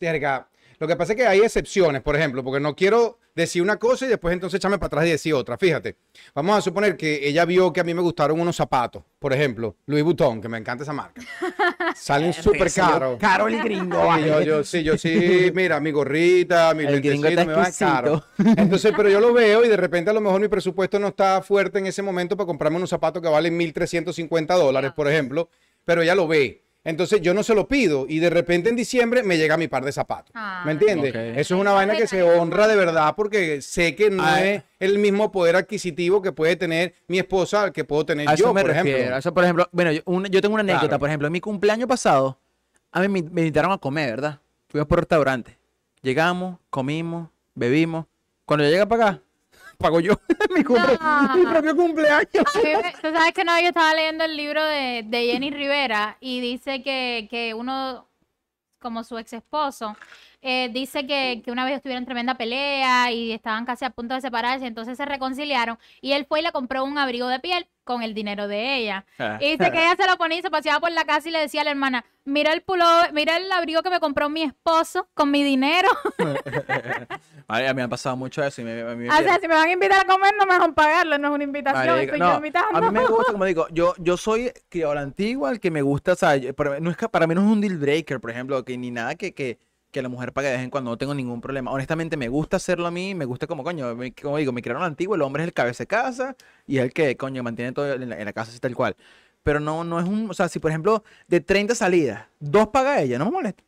[0.00, 0.48] Verga,
[0.80, 4.06] Lo que pasa es que hay excepciones, por ejemplo, porque no quiero decir una cosa
[4.06, 5.56] y después entonces echarme para atrás y decir otra.
[5.56, 5.96] Fíjate,
[6.34, 9.76] vamos a suponer que ella vio que a mí me gustaron unos zapatos, por ejemplo,
[9.86, 11.22] Louis Vuitton, que me encanta esa marca.
[11.94, 13.18] Salen súper caros.
[13.18, 14.14] Caro el gringo.
[14.14, 18.24] Sí, yo, yo, sí, yo sí, mira, mi gorrita, mi lentecito, me va caro.
[18.56, 21.42] Entonces, pero yo lo veo y de repente a lo mejor mi presupuesto no está
[21.42, 25.48] fuerte en ese momento para comprarme unos zapatos que valen 1.350 dólares, por ejemplo,
[25.84, 26.62] pero ella lo ve.
[26.84, 29.84] Entonces yo no se lo pido y de repente en diciembre me llega mi par
[29.84, 30.32] de zapatos.
[30.34, 31.14] Ah, ¿Me entiendes?
[31.14, 34.62] Eso es una vaina que se honra de verdad porque sé que no Ah, es
[34.80, 38.44] el mismo poder adquisitivo que puede tener mi esposa al que puedo tener A eso
[38.46, 38.96] yo, me por refiero.
[38.98, 39.14] ejemplo.
[39.14, 40.88] a eso, por ejemplo, bueno, yo, un- yo tengo una anécdota.
[40.88, 40.98] Claro.
[41.00, 42.36] Por ejemplo, en mi cumpleaños pasado,
[42.90, 44.40] a mí me, me invitaron a comer, ¿verdad?
[44.68, 45.56] Fuimos por restaurante.
[46.02, 48.06] Llegamos, comimos, bebimos.
[48.44, 49.20] Cuando yo llegué a pagar,
[49.82, 50.14] pago yo
[50.54, 51.36] mi, cumple- No.
[51.36, 52.28] mi propio cumpleaños.
[52.32, 56.82] Tú sabes que no, yo estaba leyendo el libro de, de Jenny Rivera y dice
[56.82, 58.08] que, que uno,
[58.80, 59.96] como su ex esposo,
[60.42, 64.14] eh, dice que, que una vez estuvieron en tremenda pelea y estaban casi a punto
[64.14, 67.68] de separarse, entonces se reconciliaron y él fue y le compró un abrigo de piel
[67.84, 69.04] con el dinero de ella.
[69.40, 71.38] Y dice que ella se lo ponía y se paseaba por la casa y le
[71.38, 75.08] decía a la hermana, mira el pullover, mira el abrigo que me compró mi esposo
[75.14, 75.88] con mi dinero.
[77.48, 78.62] Ay, a mí me ha pasado mucho eso.
[78.62, 80.46] Y me, a mí me o sea, si me van a invitar a comer, no
[80.46, 82.78] me van a pagarlo, no es una invitación, Marica, estoy no, yo invitando.
[82.78, 85.70] a mí me gusta, como digo, yo, yo soy criado a la antigua, el que
[85.70, 88.30] me gusta, o sea, para, no es para mí no es un deal breaker, por
[88.30, 89.58] ejemplo, que ni nada que, que,
[89.92, 91.70] que la mujer pague de vez en cuando, no tengo ningún problema.
[91.70, 94.82] Honestamente, me gusta hacerlo a mí, me gusta como, coño, me- como digo, me criaron
[94.82, 96.34] a la antigua, el hombre es el cabeza de casa
[96.66, 98.96] y es el que, coño, mantiene todo en la, en la casa así tal cual.
[99.44, 103.00] Pero no, no es un, o sea, si por ejemplo, de 30 salidas, dos paga
[103.00, 103.62] ella, no me molesta.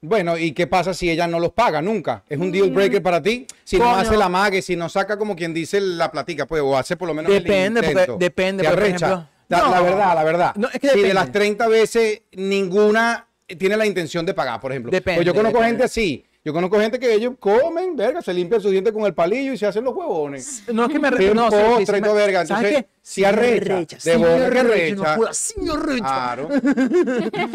[0.00, 2.22] Bueno, ¿y qué pasa si ella no los paga nunca?
[2.28, 3.46] ¿Es un deal breaker para ti?
[3.64, 3.96] Si no Coño.
[3.96, 7.08] hace la mague, si no saca como quien dice la platica, pues, o hace por
[7.08, 8.16] lo menos el Depende, porque- intento.
[8.18, 9.84] depende, Te porque, por ejemplo, La, la no.
[9.84, 10.52] verdad, la verdad.
[10.56, 11.14] No, es que si de depende.
[11.14, 13.26] las 30 veces ninguna
[13.56, 14.90] tiene la intención de pagar, por ejemplo.
[14.90, 15.70] Depende, pues yo conozco depende.
[15.70, 16.24] gente así.
[16.44, 19.58] Yo conozco gente que ellos comen, verga, se limpian sus dientes con el palillo y
[19.58, 20.62] se hacen los huevones.
[20.72, 22.46] No es que me Piden no, sí, sí, postre sí y todo, verga.
[22.46, 22.98] ¿sabes Entonces, qué?
[23.02, 25.54] si arrecha, de sí boca que no sí.
[25.98, 26.48] Claro.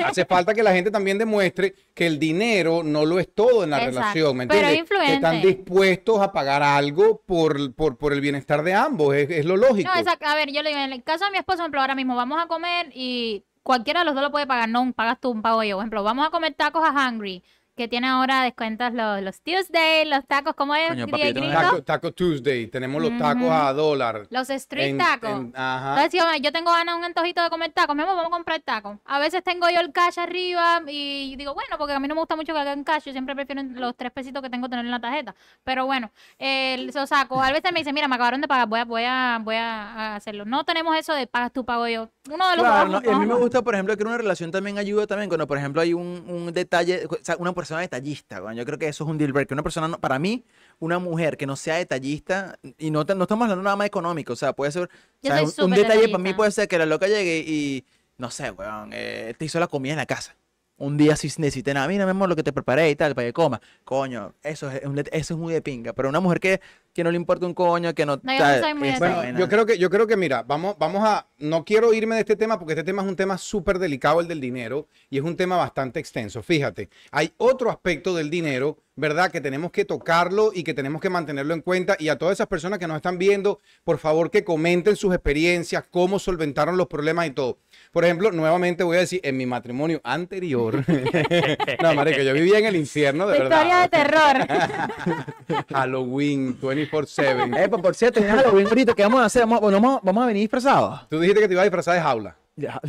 [0.05, 3.71] Hace falta que la gente también demuestre que el dinero no lo es todo en
[3.71, 3.99] la Exacto.
[3.99, 4.89] relación, ¿me Pero entiendes?
[4.89, 5.47] Que están influente.
[5.47, 9.89] dispuestos a pagar algo por, por, por el bienestar de ambos, es, es lo lógico.
[9.91, 10.27] No, exacto.
[10.27, 12.15] A ver, yo le digo, en el caso de mi esposo, por ejemplo, ahora mismo
[12.15, 15.41] vamos a comer y cualquiera de los dos lo puede pagar, no pagas tú, un
[15.41, 15.77] pago yo.
[15.77, 17.43] Por ejemplo, vamos a comer tacos a Hungry,
[17.75, 20.89] que tiene ahora descuentos los, los Tuesday, los tacos, ¿cómo es?
[20.89, 21.07] Coño?
[21.07, 24.27] Taco, Taco Tuesday, tenemos los tacos a dólar.
[24.29, 25.29] Los street En- tacos.
[25.29, 25.89] en- ajá.
[26.03, 28.35] Entonces, si yo, yo tengo ganas un antojito de comer tacos, mi amor, vamos a
[28.35, 28.97] comprar tacos.
[29.05, 32.21] A veces tengo yo el cash arriba y digo, bueno, porque a mí no me
[32.21, 34.91] gusta mucho que hagan cash, yo siempre prefiero los tres pesitos que tengo tener en
[34.91, 35.33] la tarjeta.
[35.63, 37.41] Pero bueno, eh, lo saco.
[37.41, 40.15] A veces me dice, mira, me acabaron de pagar, voy a, voy a, voy a
[40.15, 40.45] hacerlo.
[40.45, 42.09] No tenemos eso de pagas tú, pago yo.
[42.29, 43.03] Uno de los Claro, dos.
[43.03, 43.11] ¿no?
[43.11, 45.57] Y a mí me gusta, por ejemplo, que una relación también ayuda también cuando, por
[45.57, 48.41] ejemplo, hay un, un detalle, o sea, una persona detallista.
[48.41, 48.55] weón.
[48.55, 49.55] Yo creo que eso es un deal breaker.
[49.55, 50.43] Una persona, no- para mí,
[50.79, 54.33] una mujer que no sea detallista, y no, te- no estamos hablando nada más económico,
[54.33, 54.89] o sea, puede ser, o
[55.27, 57.85] sea, un, detalle para mí puede ser que la loca llegue y,
[58.17, 60.35] no sé, weón, eh, te hizo la comida en la casa.
[60.83, 63.25] Un día si necesite nada, mira, mi amor, lo que te preparé y tal, para
[63.27, 63.61] que coma.
[63.85, 65.93] Coño, eso es, un eso es muy de pinga.
[65.93, 66.61] Pero una mujer que,
[66.93, 68.17] que no le importa un coño, que no...
[68.21, 69.39] No, yo no tal, soy muy esa Bueno, vaina.
[69.39, 72.35] yo creo que, yo creo que, mira, vamos, vamos a, no quiero irme de este
[72.35, 75.37] tema porque este tema es un tema súper delicado, el del dinero, y es un
[75.37, 76.43] tema bastante extenso.
[76.43, 79.31] Fíjate, hay otro aspecto del dinero, ¿verdad?
[79.31, 81.95] Que tenemos que tocarlo y que tenemos que mantenerlo en cuenta.
[81.99, 85.83] Y a todas esas personas que nos están viendo, por favor que comenten sus experiencias,
[85.89, 87.57] cómo solventaron los problemas y todo.
[87.91, 90.83] Por ejemplo, nuevamente voy a decir, en mi matrimonio anterior,
[91.81, 94.47] no, marica, yo vivía en el infierno, de Historia de verdad.
[94.47, 95.65] terror.
[95.73, 97.57] Halloween 24/7.
[97.63, 99.41] Eh, pues, por cierto, ya Halloween ahorita, ¿qué vamos a hacer?
[99.43, 101.07] Vamos, bueno, vamos, vamos a venir disfrazados.
[101.09, 102.35] Tú dijiste que te ibas a disfrazar de jaula.
[102.55, 102.79] Ya.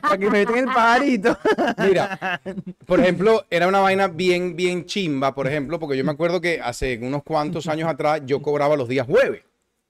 [0.00, 1.36] Para que me metan el pajarito.
[1.78, 2.40] Mira,
[2.86, 6.60] por ejemplo, era una vaina bien, bien chimba, por ejemplo, porque yo me acuerdo que
[6.60, 9.42] hace unos cuantos años atrás yo cobraba los días jueves.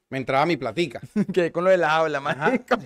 [0.09, 1.01] me entraba mi platica.
[1.33, 2.77] Que con lo del habla, marico.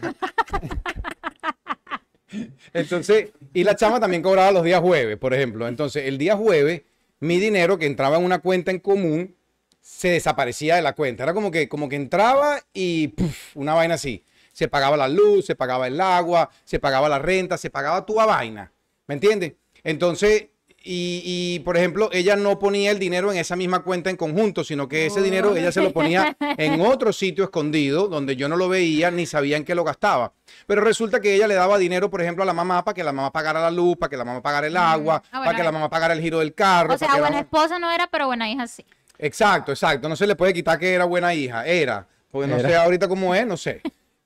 [2.73, 5.67] Entonces, y la chama también cobraba los días jueves, por ejemplo.
[5.69, 6.83] Entonces, el día jueves,
[7.21, 9.35] mi dinero que entraba en una cuenta en común
[9.81, 11.23] se desaparecía de la cuenta.
[11.23, 13.15] Era como que, como que entraba y
[13.55, 14.25] una vaina así.
[14.59, 18.27] Se pagaba la luz, se pagaba el agua, se pagaba la renta, se pagaba toda
[18.27, 18.73] vaina.
[19.07, 19.53] ¿Me entiendes?
[19.85, 20.49] Entonces,
[20.83, 24.65] y, y, por ejemplo, ella no ponía el dinero en esa misma cuenta en conjunto,
[24.65, 28.57] sino que ese dinero ella se lo ponía en otro sitio escondido donde yo no
[28.57, 30.33] lo veía ni sabía en qué lo gastaba.
[30.67, 33.13] Pero resulta que ella le daba dinero, por ejemplo, a la mamá para que la
[33.13, 35.63] mamá pagara la luz, para que la mamá pagara el agua, Ah, bueno, para que
[35.63, 36.95] la mamá pagara el giro del carro.
[36.95, 38.85] O sea, buena mamá- esposa no era, pero buena hija sí.
[39.21, 40.09] Exacto, exacto.
[40.09, 41.65] No se le puede quitar que era buena hija.
[41.65, 42.09] Era.
[42.31, 42.69] Porque no Era.
[42.69, 43.81] sé ahorita cómo es, no sé.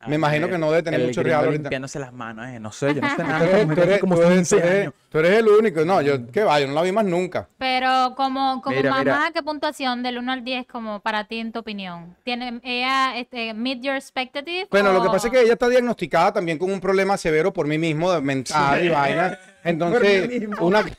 [0.08, 1.62] Me imagino que no debe tener El mucho real ahorita.
[1.62, 2.58] limpiándose las manos, eh.
[2.58, 3.44] No sé, yo no sé Tú nada.
[3.48, 4.94] eres, tú eres- como tú eres- 15 tú eres- años.
[5.10, 5.84] tú eres el único.
[5.84, 7.48] No, yo, qué va, yo no la vi más nunca.
[7.58, 9.30] Pero como, como Mira, mamá, mira.
[9.32, 12.16] ¿qué puntuación del 1 al 10 como para ti en tu opinión?
[12.24, 14.66] ¿Tiene ella este, meet your expectative?
[14.70, 17.66] Bueno, lo que pasa es que ella está diagnosticada también con un problema severo por
[17.66, 19.38] mí mismo, de mental y vaina.
[19.64, 20.66] Entonces, mismo.
[20.66, 20.82] una.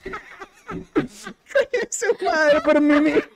[1.90, 3.22] Su madre por mí mismo.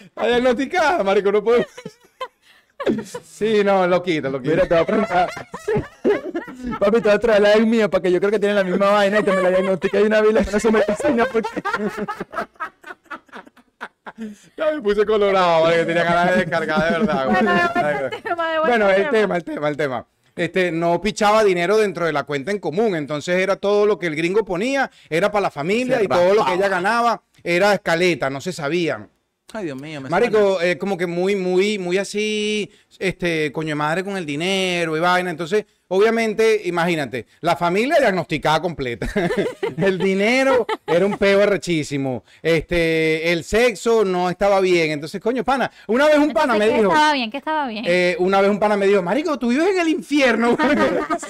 [0.00, 1.64] Está diagnosticada, marico, no puedo.
[3.24, 4.54] Sí, no, lo quito, lo quito.
[4.54, 5.30] Mira, te voy a preguntar.
[6.78, 8.64] Papi, te voy a traer la del mío para que yo creo que tiene la
[8.64, 11.62] misma vaina y te me la diagnostique de una le pones su medicina porque...
[14.56, 17.26] Ya me puse colorado, vale, que tenía ganas de descargar, de verdad.
[18.66, 19.36] Bueno, tema de el tema.
[19.36, 20.06] el tema, el tema.
[20.34, 24.06] Este, no pichaba dinero dentro de la cuenta en común, entonces era todo lo que
[24.06, 27.74] el gringo ponía, era para la familia Se y todo lo que ella ganaba era
[27.74, 29.10] escaleta, no se sabían.
[29.54, 33.74] Ay, Dios mío, me Marico, eh, como que muy, muy, muy así, este, coño de
[33.74, 35.30] madre con el dinero y vaina.
[35.30, 39.06] Entonces, obviamente, imagínate, la familia diagnosticada completa.
[39.76, 42.24] el dinero era un peo arrechísimo.
[42.40, 44.90] Este, el sexo no estaba bien.
[44.90, 47.30] Entonces, coño, pana, una vez un pana me Entonces, ¿qué dijo, estaba bien?
[47.30, 47.84] ¿Qué estaba bien?
[47.86, 50.56] eh, una vez un pana me dijo, Marico, tú vives en el infierno.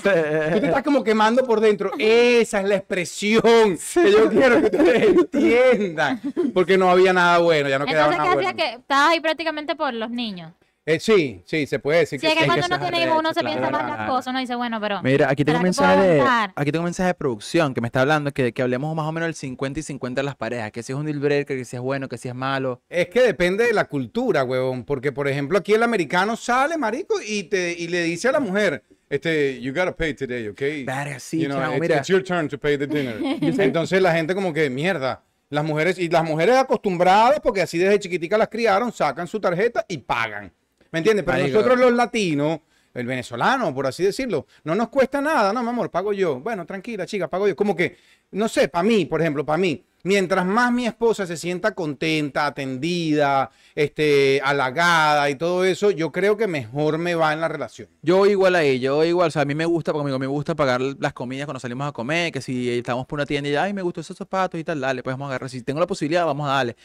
[0.03, 1.91] Tú te estás como quemando por dentro.
[1.99, 6.21] Esa es la expresión que yo quiero que ustedes entiendan.
[6.55, 8.53] Porque no había nada bueno, ya no quedaba Entonces, ¿qué nada hacía?
[8.53, 8.77] bueno.
[8.77, 10.53] Que estabas ahí prácticamente por los niños.
[10.85, 13.33] Eh, sí, sí, se puede decir Sí, que es que cuando uno tiene hijos, uno
[13.33, 15.01] se piensa más las cosas, uno dice, bueno, pero...
[15.03, 17.72] Mira, aquí tengo un ¿será que puedo mensaje de, aquí tengo un mensaje de producción
[17.72, 20.24] que me está hablando que, que hablemos más o menos del 50 y 50 de
[20.24, 22.35] las parejas, que si es un deal breaker, que si es bueno, que si es
[22.35, 22.80] malo.
[22.89, 24.83] Es que depende de la cultura, huevón.
[24.83, 28.41] Porque, por ejemplo, aquí el americano sale, marico, y, te, y le dice a la
[28.41, 30.61] mujer, este, you gotta pay today, ¿ok?
[30.85, 31.99] Verga, sí, You know, it's, mira.
[31.99, 33.18] it's your turn to pay the dinner.
[33.41, 38.01] Entonces la gente como que, mierda, las mujeres, y las mujeres acostumbradas, porque así desde
[38.01, 40.53] chiquitica las criaron, sacan su tarjeta y pagan.
[40.93, 41.24] ¿Me entiendes?
[41.24, 41.59] Pero Marico.
[41.59, 42.61] nosotros los latinos,
[42.95, 46.40] el venezolano, por así decirlo, no nos cuesta nada, no, mi amor, pago yo.
[46.40, 47.57] Bueno, tranquila, chica, pago yo.
[47.57, 47.97] Como que,
[48.32, 52.47] no sé, para mí, por ejemplo, para mí, mientras más mi esposa se sienta contenta,
[52.47, 57.88] atendida, este, halagada y todo eso, yo creo que mejor me va en la relación.
[58.03, 60.55] Yo igual ahí, yo voy igual, o sea, a mí me gusta, porque me gusta
[60.55, 63.72] pagar las comidas cuando salimos a comer, que si estamos por una tienda y, ay,
[63.72, 66.26] me gustó esos zapatos y tal, dale, pues vamos a agarrar, si tengo la posibilidad,
[66.26, 66.76] vamos a darle.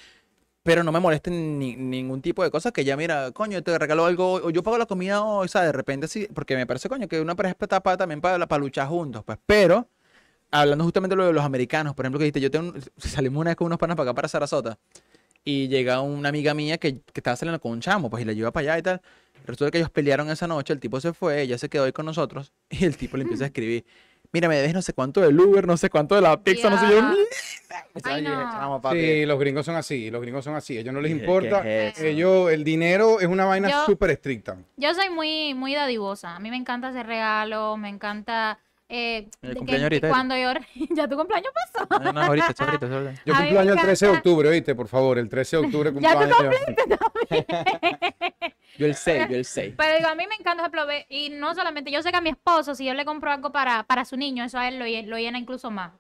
[0.68, 4.04] Pero no me molesten ni- ningún tipo de cosas que ya, mira, coño, te regalo
[4.06, 7.08] algo, o yo pago la comida o sea, de repente sí, porque me parece, coño,
[7.08, 9.88] que una pareja está para, también para, para luchar juntos, pues, pero,
[10.52, 13.52] hablando justamente de lo de los americanos, por ejemplo, que dijiste, yo tengo, salimos una
[13.52, 14.80] vez con unos panas para acá, para Sarasota,
[15.46, 18.34] y llega una amiga mía que, que estaba saliendo con un chamo, pues, y la
[18.34, 19.02] lleva para allá y tal.
[19.46, 22.06] Resulta que ellos pelearon esa noche, el tipo se fue, ella se quedó ahí con
[22.06, 23.86] nosotros, y el tipo le empieza a escribir,
[24.32, 26.80] mira, me debes no sé cuánto del Uber, no sé cuánto de la pizza, no
[26.80, 27.00] sé yo.
[27.00, 27.86] Ya.
[28.04, 28.52] Ay, Yo dije, no.
[28.52, 29.00] "Chamo, papi".
[29.02, 31.64] Sí, los gringos son así, los gringos son así, a ellos no les importa.
[31.66, 34.58] Ellos, el dinero es una vaina súper estricta.
[34.78, 36.36] Yo soy muy, muy dadivosa.
[36.36, 38.60] A mí me encanta hacer regalos, me encanta...
[38.90, 40.54] Eh, El de que- cumpleaños ahorita, cuando yo...
[40.96, 41.88] ya tu cumpleaños pasó.
[42.02, 43.22] No, no, ahorita, ahorita, ahorita.
[43.26, 46.20] Yo año el 13 de octubre, oíste, por favor, el 13 de octubre Ya tú
[46.20, 46.56] cumpleaños.
[48.78, 49.74] Yo el 6, yo el 6.
[49.78, 52.18] Pero digo, a mí me encanta, por ejemplo, ve- y no solamente, yo sé que
[52.18, 54.80] a mi esposo, si yo le compro algo para, para su niño, eso a él
[54.80, 55.94] lo, lo llena incluso más.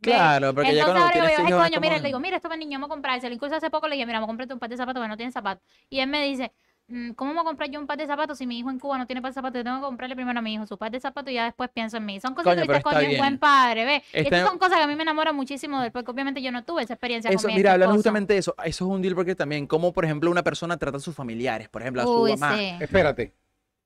[0.00, 2.58] Claro, porque ya cuando ahora tienes digo, ay, coño, mira, le digo, mira, esto para
[2.58, 3.32] niño, vamos a comprar.
[3.32, 5.16] Incluso hace poco le dije, mira, vamos a comprarte un par de zapatos porque no
[5.16, 5.64] tiene zapatos.
[5.88, 6.73] Y él me dice, "Mm,
[7.16, 8.98] ¿cómo me voy a comprar yo un par de zapatos si mi hijo en Cuba
[8.98, 9.58] no tiene par de zapatos?
[9.58, 11.70] Yo tengo que comprarle primero a mi hijo su par de zapatos y ya después
[11.72, 12.20] pienso en mí.
[12.20, 13.18] Son cosas Coño, que coño, bien.
[13.18, 16.10] buen padre, Está- estas son cosas que a mí me enamoran muchísimo de él, porque
[16.10, 18.84] obviamente yo no tuve esa experiencia Eso, con mi mira, hablando justamente de eso, eso
[18.84, 21.82] es un deal breaker también, como por ejemplo una persona trata a sus familiares, por
[21.82, 22.56] ejemplo, a su Uy, mamá.
[22.58, 22.72] sí.
[22.80, 23.34] Espérate,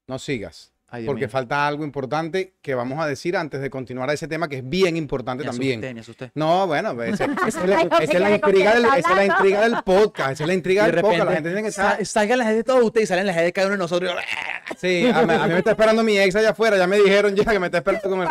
[0.07, 0.73] no sigas.
[0.91, 1.29] Ay, Porque mío.
[1.29, 4.69] falta algo importante que vamos a decir antes de continuar a ese tema que es
[4.69, 5.81] bien importante Me también.
[5.81, 6.31] asusté, me asusté.
[6.35, 9.61] No, bueno, pues, esa, esa es la, esa es intriga del, esa es la intriga
[9.61, 11.19] del podcast, esa es la intriga de del podcast.
[11.19, 12.07] La repente, gente tiene que sa- estar...
[12.07, 14.15] salgan las de todos ustedes y salen las redes de cada uno de nosotros.
[14.79, 17.35] Sí, a, mí- a mí me está esperando mi ex allá afuera, ya me dijeron
[17.37, 18.29] ya que me está esperando con el...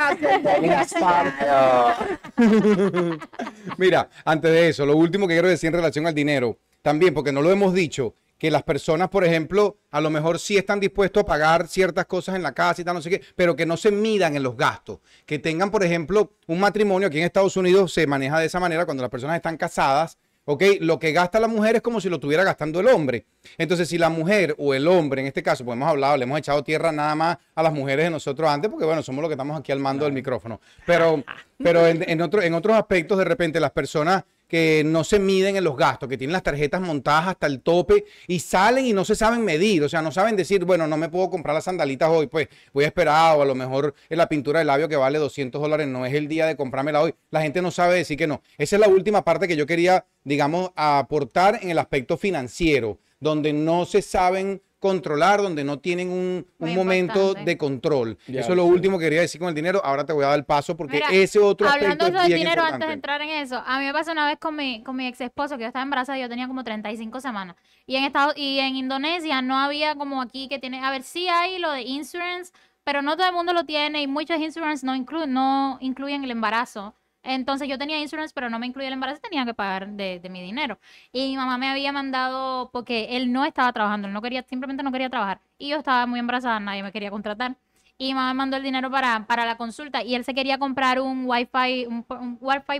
[3.77, 7.31] Mira, antes de eso, lo último que quiero decir en relación al dinero, también porque
[7.31, 11.23] no lo hemos dicho, que las personas, por ejemplo, a lo mejor sí están dispuestos
[11.23, 13.77] a pagar ciertas cosas en la casa y tal, no sé qué, pero que no
[13.77, 14.99] se midan en los gastos.
[15.25, 18.85] Que tengan, por ejemplo, un matrimonio, aquí en Estados Unidos se maneja de esa manera
[18.85, 20.63] cuando las personas están casadas, ¿ok?
[20.81, 23.25] Lo que gasta la mujer es como si lo estuviera gastando el hombre.
[23.57, 26.37] Entonces, si la mujer o el hombre, en este caso, pues hemos hablado, le hemos
[26.39, 29.33] echado tierra nada más a las mujeres de nosotros antes, porque bueno, somos los que
[29.33, 30.61] estamos aquí al mando del micrófono.
[30.85, 31.23] Pero,
[31.57, 35.55] pero en, en, otro- en otros aspectos, de repente, las personas que no se miden
[35.55, 39.05] en los gastos, que tienen las tarjetas montadas hasta el tope y salen y no
[39.05, 42.09] se saben medir, o sea, no saben decir, bueno, no me puedo comprar las sandalitas
[42.09, 44.95] hoy, pues voy a esperar, o a lo mejor en la pintura de labio que
[44.95, 47.13] vale 200 dólares, no es el día de comprármela hoy.
[47.29, 48.41] La gente no sabe decir que no.
[48.57, 53.53] Esa es la última parte que yo quería, digamos, aportar en el aspecto financiero, donde
[53.53, 57.49] no se saben controlar, donde no tienen un, un momento importante.
[57.51, 58.17] de control.
[58.27, 58.69] Ya, Eso es lo sí.
[58.69, 59.81] último que quería decir con el dinero.
[59.83, 62.15] Ahora te voy a dar el paso porque Mira, ese otro aspecto Hablando de es
[62.15, 62.73] eso del dinero, importante.
[62.75, 65.07] antes de entrar en eso, a mí me pasó una vez con mi, con mi
[65.07, 67.55] ex esposo, que yo estaba embarazada, yo tenía como 35 semanas.
[67.85, 71.27] Y en Estados, y en Indonesia no había como aquí que tiene, a ver, sí
[71.27, 72.51] hay lo de insurance,
[72.83, 76.31] pero no todo el mundo lo tiene y muchos insurance no, inclu- no incluyen el
[76.31, 76.93] embarazo.
[77.27, 80.41] Entonces yo tenía insurance, pero no me incluía el embarazo, tenía que pagar de, mi
[80.41, 80.79] dinero.
[81.11, 84.81] Y mi mamá me había mandado, porque él no estaba trabajando, él no quería, simplemente
[84.81, 85.41] no quería trabajar.
[85.57, 87.57] Y yo estaba muy embarazada, nadie me quería contratar.
[87.97, 90.57] Y mi mamá me mandó el dinero para, para la consulta y él se quería
[90.57, 92.05] comprar un wifi, un,
[92.39, 92.79] wifi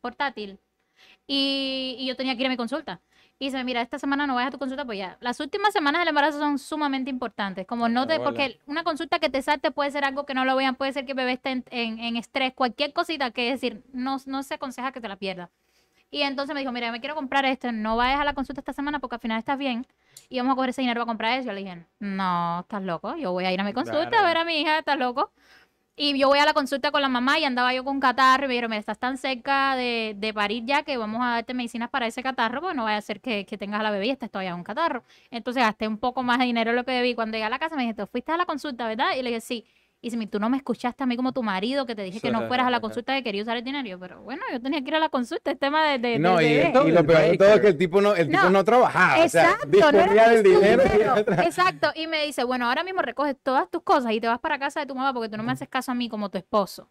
[0.00, 0.60] portátil,
[1.26, 3.00] y yo tenía que ir a mi consulta.
[3.40, 5.16] Y dice, mira, esta semana no vayas a tu consulta, pues ya.
[5.20, 7.66] Las últimas semanas del embarazo son sumamente importantes.
[7.66, 10.54] Como no te, porque una consulta que te salte puede ser algo que no lo
[10.56, 13.54] vean, puede ser que el bebé esté en, en- en estrés, cualquier cosita que es
[13.60, 15.48] decir, no, no se aconseja que te la pierdas.
[16.10, 18.74] Y entonces me dijo, mira, me quiero comprar esto, no vayas a la consulta esta
[18.74, 19.86] semana porque al final estás bien
[20.28, 21.46] y vamos a coger ese dinero para comprar eso.
[21.46, 24.36] Yo le dije, no, estás loco, yo voy a ir a mi consulta a ver
[24.36, 25.30] a mi hija, estás loco.
[25.96, 28.48] Y yo voy a la consulta con la mamá y andaba yo con catarro y
[28.48, 31.90] me dijeron, mira, estás tan cerca de, de parir ya que vamos a darte medicinas
[31.90, 34.10] para ese catarro, porque no vaya a ser que, que tengas a la bebé y
[34.10, 35.04] estés todavía con catarro.
[35.30, 37.14] Entonces gasté un poco más de dinero de lo que debí.
[37.14, 39.10] Cuando llegué a la casa me dije, ¿tú fuiste a la consulta, verdad?
[39.18, 39.66] Y le dije, sí.
[40.02, 42.30] Y dice, tú no me escuchaste a mí como tu marido que te dije que
[42.30, 43.98] no fueras a la consulta que quería usar el dinero.
[44.00, 45.98] Pero bueno, yo tenía que ir a la consulta, es tema de...
[45.98, 48.14] de, No, de- y, de- y lo peor de todo es que el tipo no,
[48.14, 48.50] el tipo No.
[48.50, 49.22] no trabajaba.
[49.22, 51.16] o sea, Exacto, no era del tu dinero.
[51.42, 51.88] Exacto.
[51.94, 54.80] Y me dice, bueno, ahora mismo recoges todas tus cosas y te vas para casa
[54.80, 56.88] de tu mamá porque tú no me haces caso a mí como tu esposo.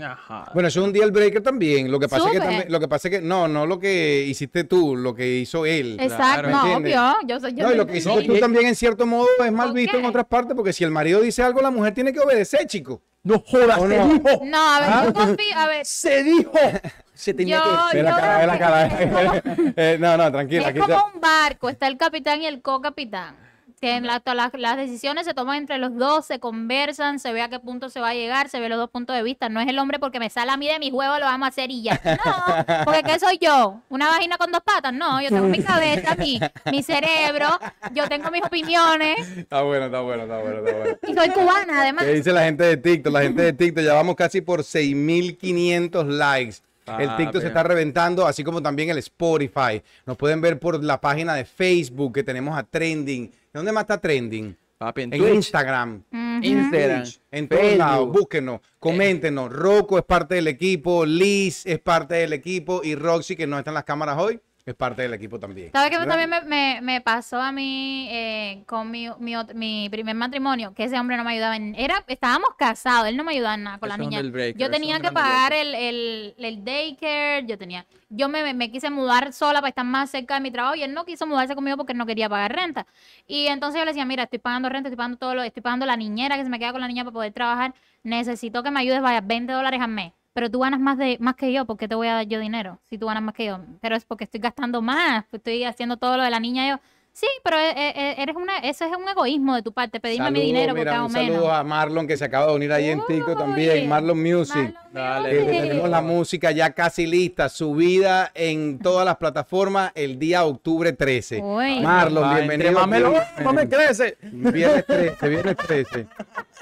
[0.00, 0.50] Ajá.
[0.54, 1.90] Bueno, eso es un deal breaker también.
[1.90, 4.24] Lo que pasa es que también- lo que pasa es que no, no lo que
[4.28, 5.96] hiciste tú, lo que hizo él.
[6.00, 7.02] Exacto, ¿me no, obvio.
[7.26, 9.68] Yo soy yo No, y lo que hiciste tú también en cierto modo es mal
[9.68, 12.20] ¿Por visto en otras partes, porque si el marido dice algo, la mujer tiene que
[12.20, 13.02] obedecer, chico.
[13.22, 14.08] no jodas, ¿O se no?
[14.08, 14.40] dijo.
[14.44, 15.02] No, a ver, Ah.
[15.06, 16.52] yo confío, a ver, Se dijo.
[17.12, 18.88] Se tenía Yo- que Ve la yo cara, ve la creo cara.
[18.96, 19.10] que es
[19.52, 20.62] como- Eh, no, no, tranquila.
[20.62, 23.36] es aquí como está- un barco, está el capitán y el co-capitán.
[23.80, 27.40] Que en la- las, las decisiones se toman entre los dos, se conversan, se ve
[27.40, 29.48] a qué punto se va a llegar, se ve los dos puntos de vista.
[29.48, 31.48] No es el hombre porque me sale a mí de mi juego, lo vamos a
[31.48, 31.98] hacer y ya.
[32.04, 33.80] No, porque ¿qué soy yo?
[33.88, 34.92] ¿Una vagina con dos patas?
[34.92, 36.38] No, yo tengo mi cabeza, mi,
[36.70, 37.48] mi cerebro,
[37.94, 40.98] yo tengo mis opiniones Está bueno, está bueno, está bueno, está bueno.
[41.08, 42.04] y soy cubana además.
[42.04, 43.12] ¿Qué dice la gente de TikTok?
[43.12, 46.56] La gente de TikTok, ya vamos casi por 6.500 likes.
[46.98, 49.82] El Ah, TikTok se está reventando, así como también el Spotify.
[50.06, 53.30] Nos pueden ver por la página de Facebook que tenemos a Trending.
[53.52, 54.56] ¿Dónde más está Trending?
[54.78, 56.02] Papi, en Instagram.
[56.42, 57.78] Instagram, En todos Facebook.
[57.78, 59.52] lados, búsquenos, coméntenos.
[59.52, 63.70] Rocco es parte del equipo, Liz es parte del equipo y Roxy, que no está
[63.70, 65.70] en las cámaras hoy, es parte del equipo también.
[65.72, 70.16] ¿Sabes qué también me, me- me pasó a mí eh, con mi, mi, mi primer
[70.16, 70.74] matrimonio?
[70.74, 71.74] Que ese hombre no me ayudaba en...
[71.76, 74.20] Era, estábamos casados, él no me ayudaba en nada con la Eso niña.
[74.22, 77.86] breaker, Yo tenía que pagar el, el, el daycare, yo tenía...
[78.08, 80.82] Yo me, me- me quise mudar sola para estar más cerca de mi trabajo y
[80.82, 82.86] él no quiso mudarse conmigo porque él no quería pagar renta.
[83.28, 85.42] Y entonces yo le decía, mira, estoy pagando renta, estoy pagando todo lo...
[85.44, 87.74] Estoy pagando la niñera que se me queda con la niña para poder trabajar.
[88.02, 90.12] Necesito que me ayudes, vaya, 20 dólares al mes.
[90.32, 92.38] Pero tú ganas más de más que yo, ¿por qué te voy a dar yo
[92.38, 92.78] dinero?
[92.88, 93.58] Si tú ganas más que yo.
[93.80, 96.80] Pero es porque estoy gastando más, pues estoy haciendo todo lo de la niña yo.
[97.12, 100.38] Sí, pero e- e- eres una, eso es un egoísmo de tu parte, pedirme mi
[100.38, 101.52] Saludos, dinero porque mira, hago un saludo menos.
[101.52, 104.72] a Marlon que se acaba de unir ahí en TikTok Uy, también, Marlon Music.
[104.92, 105.60] Marlon Dale, Music.
[105.60, 111.42] tenemos la música ya casi lista, subida en todas las plataformas el día octubre 13.
[111.42, 111.80] Uy.
[111.80, 112.68] Marlon, Ah, bienvenido.
[112.68, 113.42] Entre más me lo- bienvenido.
[113.42, 114.16] no me crece.
[114.22, 116.06] Viernes 13, viernes 13.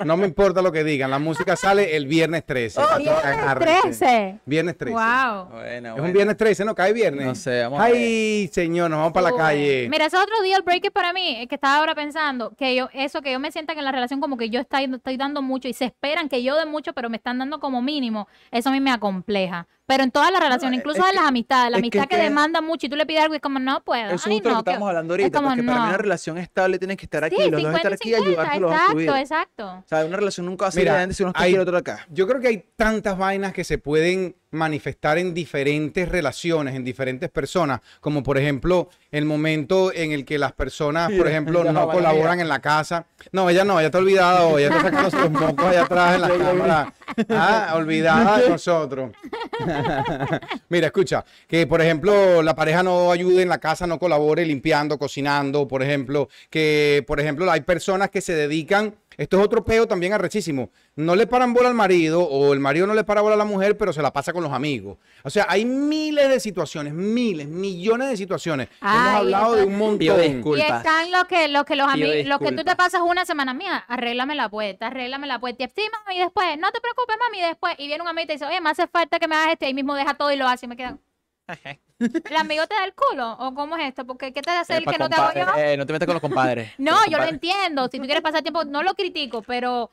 [0.04, 2.80] No me importa lo que digan, la música sale el viernes 13.
[2.80, 4.06] así que agárrense.
[4.06, 4.40] 13.
[4.46, 4.94] Viernes 13.
[4.94, 5.44] Wow.
[5.50, 6.74] Bueno, Es un viernes 13, ¿no?
[6.74, 7.26] Cae viernes.
[7.26, 9.88] No sé, vamos a Ay, señor, nos vamos para la calle.
[9.90, 12.88] Mira, ese es otro deal breaker para mí, es que estaba ahora pensando que yo,
[12.92, 15.42] eso, que yo me sienta que en la relación como que yo estoy, estoy dando
[15.42, 18.68] mucho y se esperan que yo dé mucho, pero me están dando como mínimo, eso
[18.68, 19.66] a mí me acompleja.
[19.88, 22.60] Pero en todas las relaciones, es incluso en las amistades, la amistad que, que- demanda
[22.60, 24.04] mucho y tú le pides algo y es como, no puedo.
[24.10, 25.88] Eso es no, que estamos hablando es ahorita, como, porque para mí no.
[25.88, 28.28] una relación estable tienes que estar aquí, Sí, los dos 50 estar aquí y 50,
[28.52, 29.20] ayudarte los dos a exacto, subir.
[29.22, 29.66] exacto.
[29.66, 31.60] O sea, una relación nunca va a ser ideal si uno está aquí y el
[31.62, 32.06] otro acá.
[32.10, 37.28] Yo creo que hay tantas vainas que se pueden manifestar en diferentes relaciones, en diferentes
[37.30, 42.40] personas, como por ejemplo el momento en el que las personas, por ejemplo, no colaboran
[42.40, 43.06] en la casa.
[43.32, 46.20] No, ella no, ella está olvidada hoy, ella está sacando sus mocos allá atrás en
[46.20, 46.94] la cámara.
[47.30, 49.10] Ah, olvidada de nosotros.
[50.68, 54.98] Mira, escucha, que por ejemplo la pareja no ayude en la casa, no colabore limpiando,
[54.98, 59.88] cocinando, por ejemplo, que por ejemplo hay personas que se dedican, esto es otro peo
[59.88, 63.36] también arrechísimo, no le paran bola al marido o el marido no le para bola
[63.36, 64.98] a la mujer, pero se la pasa con los amigos.
[65.22, 68.68] O sea, hay miles de situaciones, miles, millones de situaciones.
[68.82, 69.98] Hemos hablado de un montón.
[69.98, 73.24] Pido Y están los que, los que los amigos, los que tú te pasas una
[73.24, 75.62] semana mía, arréglame la puerta, arréglame la puerta.
[75.62, 77.74] Y sí, mami, y después, no te preocupes, mami, y después.
[77.78, 79.66] Y viene un amigo y te dice, oye, me hace falta que me hagas esto,
[79.66, 80.98] y ahí mismo deja todo y lo hace, y me queda.
[82.00, 83.32] ¿El amigo te da el culo?
[83.38, 84.04] ¿O cómo es esto?
[84.04, 85.56] Porque ¿qué te hace el Epa, que no te hago yo?
[85.60, 86.72] eh, no te metas con los compadres.
[86.78, 87.32] No, Los yo lo compadres.
[87.34, 87.88] entiendo.
[87.90, 89.90] Si tú quieres pasar tiempo, no lo critico, pero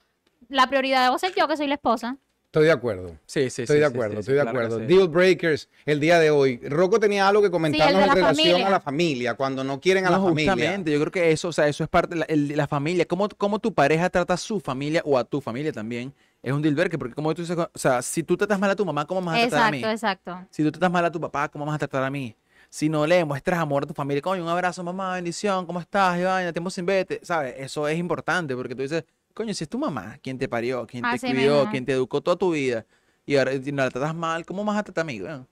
[0.50, 2.18] la prioridad debo ser yo, que soy la esposa.
[2.46, 3.18] Estoy de acuerdo.
[3.26, 4.80] Sí, sí, Estoy sí, de acuerdo, sí, sí, estoy de claro acuerdo.
[4.80, 4.86] sí.
[4.86, 6.58] Deal breakers el día de hoy.
[6.64, 8.68] Rocco tenía algo que comentarnos en la relación familia.
[8.68, 10.54] a la familia, cuando no quieren a la No, familia.
[10.54, 13.06] justamente, yo creo que eso, o sea, eso es parte de la, el- la familia.
[13.06, 16.62] Cómo, cómo tu pareja trata a su familia o a tu familia también es un
[16.62, 19.06] deal breaker, porque como tú dices, o sea, si tú tratas mal a tu mamá,
[19.06, 19.78] ¿cómo vas a tratar a mí?
[19.80, 19.92] Exacto,
[20.32, 20.48] exacto.
[20.50, 22.36] Si tú tratas mal a tu papá, ¿cómo vas a tratar a mí?
[22.70, 26.20] Si no le muestras amor a tu familia, coño, un abrazo, mamá, bendición, ¿cómo estás?
[26.20, 27.56] Y vaina, tiempo sin vete, ¿sabes?
[27.58, 29.04] Eso es importante porque tú dices,
[29.36, 31.72] coño, si es tu mamá quien te parió, quien te Así cuidó, mismo.
[31.72, 32.86] quien te educó toda tu vida
[33.28, 35.22] y ahora y no la tratas mal, ¿cómo vas a tratar a mí?
[35.22, 35.48] weón?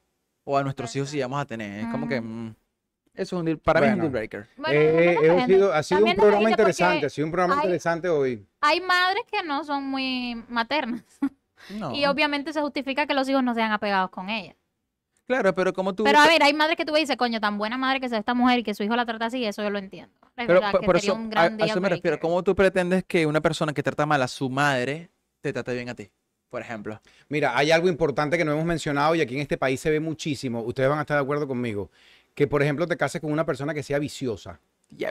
[0.46, 1.82] O a nuestros hijos si vamos a tener.
[1.82, 2.28] Es como que, Ujú.
[2.28, 2.56] mm,
[3.14, 4.04] eso es un deal, para mí es un Bueno.
[4.12, 4.50] deal breaker.
[4.58, 7.54] Bueno, Eh, también eh, ha sido, ha sido un programa interesante, ha sido un programa
[7.56, 8.46] hay- interesante hoy.
[8.62, 11.04] Hay madres que no son muy maternas.
[11.70, 11.96] No.
[11.96, 14.54] Y obviamente se justifica que los hijos no sean apegados con ella.
[15.26, 16.04] Claro, pero como tú...
[16.04, 18.34] Pero a ver, hay madres que tú dices, coño, tan buena madre que es esta
[18.34, 20.14] mujer y que su hijo la trata así, eso yo lo entiendo.
[20.36, 21.90] Es Pero verdad por, que por sería eso, un a, gran a deal eso me
[21.90, 22.20] refiero.
[22.20, 25.10] ¿Cómo tú pretendes que una persona que trata mal a su madre
[25.42, 26.10] te trate bien a ti?
[26.50, 27.00] Por ejemplo.
[27.30, 30.00] Mira, hay algo importante que no hemos mencionado y aquí en este país se ve
[30.00, 30.62] muchísimo.
[30.62, 31.90] Ustedes van a estar de acuerdo conmigo.
[32.36, 34.60] Que, por ejemplo, te cases con una persona que sea viciosa,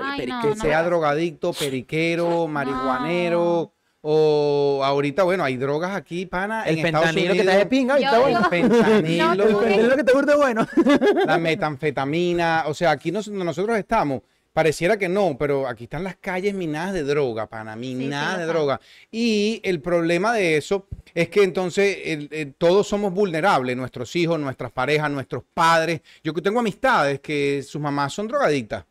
[0.01, 0.57] Ay, no, que no.
[0.57, 3.73] sea drogadicto, periquero, marihuanero.
[4.05, 7.69] O ahorita, bueno, hay drogas aquí, pana, El en fentanilo que te hace Unidos.
[7.69, 8.39] pinga y Yo está bueno.
[8.41, 10.67] El fentanilo, No, El fentanilo que te gusta bueno.
[11.25, 12.65] la metanfetamina.
[12.67, 16.93] O sea, aquí nos- nosotros estamos, pareciera que no, pero aquí están las calles minadas
[16.93, 18.81] de droga, pana, sí, minadas de droga.
[19.11, 24.39] Y el problema de eso es que entonces el- el- todos somos vulnerables, nuestros hijos,
[24.39, 26.01] nuestras parejas, nuestros padres.
[26.23, 28.85] Yo que tengo amistades que sus mamás son drogadictas.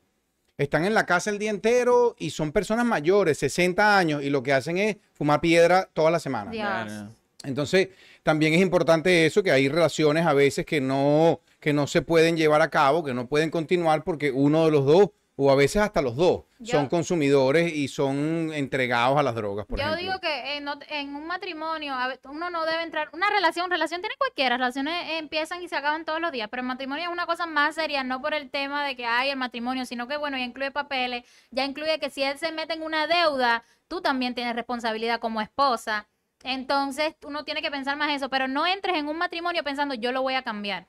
[0.58, 4.44] Están en la casa el día entero y son personas mayores, 60 años, y lo
[4.44, 6.52] que hacen es fumar piedra toda la semana.
[6.52, 7.06] Dios.
[7.44, 7.90] Entonces,
[8.22, 12.38] también es importante eso, que hay relaciones a veces que no, que no se pueden
[12.38, 15.82] llevar a cabo, que no pueden continuar porque uno de los dos, o a veces
[15.82, 20.02] hasta los dos, Yo- son consumidores y son entregados a las drogas, por Yo ejemplo.
[20.06, 21.96] digo que en, en un matrimonio
[22.30, 23.10] uno no debe entrar.
[23.14, 24.58] Una relación, relación tiene cualquiera.
[24.58, 26.48] Relaciones empiezan y se acaban todos los días.
[26.52, 29.30] Pero el matrimonio es una cosa más seria, no por el tema de que hay
[29.30, 32.74] el matrimonio, sino que, bueno, ya incluye papeles, ya incluye que si él se mete
[32.74, 36.08] en una deuda, tú también tienes responsabilidad como esposa.
[36.44, 38.30] Entonces, uno tiene que pensar más eso.
[38.30, 40.86] Pero no entres en un matrimonio pensando, yo lo voy a cambiar.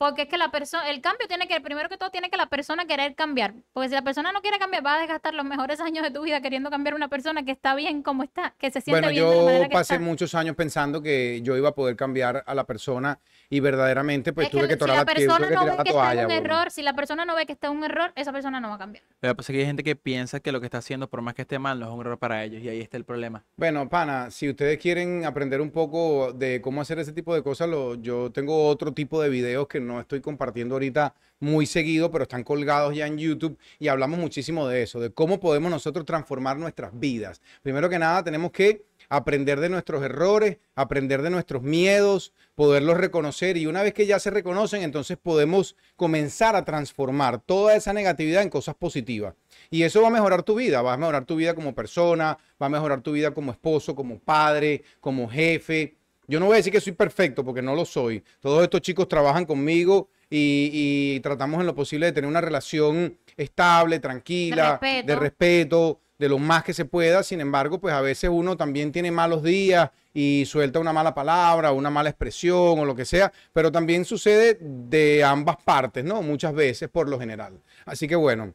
[0.00, 2.46] Porque es que la persona, el cambio tiene que, primero que todo, tiene que la
[2.46, 3.52] persona querer cambiar.
[3.74, 6.22] Porque si la persona no quiere cambiar, va a desgastar los mejores años de tu
[6.22, 9.08] vida queriendo cambiar a una persona que está bien como está, que se siente Bueno,
[9.10, 10.04] bien de la manera yo que pasé está.
[10.06, 13.18] muchos años pensando que yo iba a poder cambiar a la persona
[13.50, 15.70] y verdaderamente pues es tuve que, que si la la, tuve persona que no tirar
[15.72, 16.26] ve la que está en toalla.
[16.26, 18.70] un error, si la persona no ve que está en un error, esa persona no
[18.70, 19.04] va a cambiar.
[19.20, 21.20] Lo que pasa es que hay gente que piensa que lo que está haciendo, por
[21.20, 22.62] más que esté mal, no es un error para ellos.
[22.62, 23.44] Y ahí está el problema.
[23.56, 27.68] Bueno, pana, si ustedes quieren aprender un poco de cómo hacer ese tipo de cosas,
[27.68, 32.24] lo- yo tengo otro tipo de videos que no estoy compartiendo ahorita muy seguido, pero
[32.24, 36.58] están colgados ya en YouTube y hablamos muchísimo de eso, de cómo podemos nosotros transformar
[36.58, 37.40] nuestras vidas.
[37.62, 43.56] Primero que nada, tenemos que aprender de nuestros errores, aprender de nuestros miedos, poderlos reconocer
[43.56, 48.42] y una vez que ya se reconocen, entonces podemos comenzar a transformar toda esa negatividad
[48.42, 49.34] en cosas positivas.
[49.70, 52.66] Y eso va a mejorar tu vida, va a mejorar tu vida como persona, va
[52.66, 55.96] a mejorar tu vida como esposo, como padre, como jefe.
[56.30, 58.22] Yo no voy a decir que soy perfecto porque no lo soy.
[58.40, 60.70] Todos estos chicos trabajan conmigo y,
[61.16, 65.06] y tratamos en lo posible de tener una relación estable, tranquila, respeto.
[65.08, 67.22] de respeto, de lo más que se pueda.
[67.22, 71.72] Sin embargo, pues a veces uno también tiene malos días y suelta una mala palabra,
[71.72, 76.22] una mala expresión o lo que sea, pero también sucede de ambas partes, ¿no?
[76.22, 77.60] Muchas veces por lo general.
[77.84, 78.54] Así que bueno.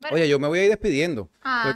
[0.00, 1.30] Pero- Oye, yo me voy a ir despidiendo.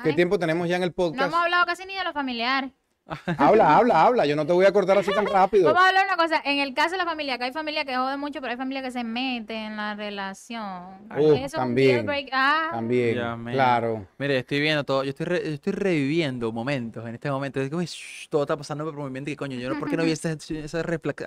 [0.04, 1.28] ¿Qué tiempo tenemos ya en el No podcast?
[1.28, 2.70] hemos hablado casi ni de los familiares.
[3.38, 4.26] Habla, habla, habla.
[4.26, 5.66] Yo no te voy a cortar así tan rápido.
[5.66, 6.40] Vamos a hablar una cosa.
[6.44, 8.82] En el caso de la familia, que hay familia que jode mucho, pero hay familia
[8.82, 11.08] que se mete en la relación.
[11.16, 13.14] Uh, Eso es también, break- Ah, También,
[13.52, 14.06] claro.
[14.18, 17.60] Mire, estoy viendo todo, yo estoy, re- yo estoy reviviendo momentos en este momento.
[17.60, 19.30] Digo, "Uy, shh, todo está pasando por mi mente.
[19.32, 21.20] Que coño, yo no, ¿por qué no vi ese, ese red flag?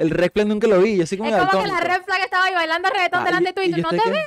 [0.00, 0.46] el red flag.
[0.46, 1.94] Nunca lo vi, yo así como Es como que la daltónico.
[1.94, 4.24] red flag estaba ahí bailando reggaetón Ah, delante yo no te que- ves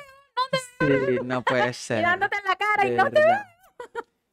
[0.80, 1.98] Sí, no puede ser.
[1.98, 3.46] mirándote en la cara y de no te verdad.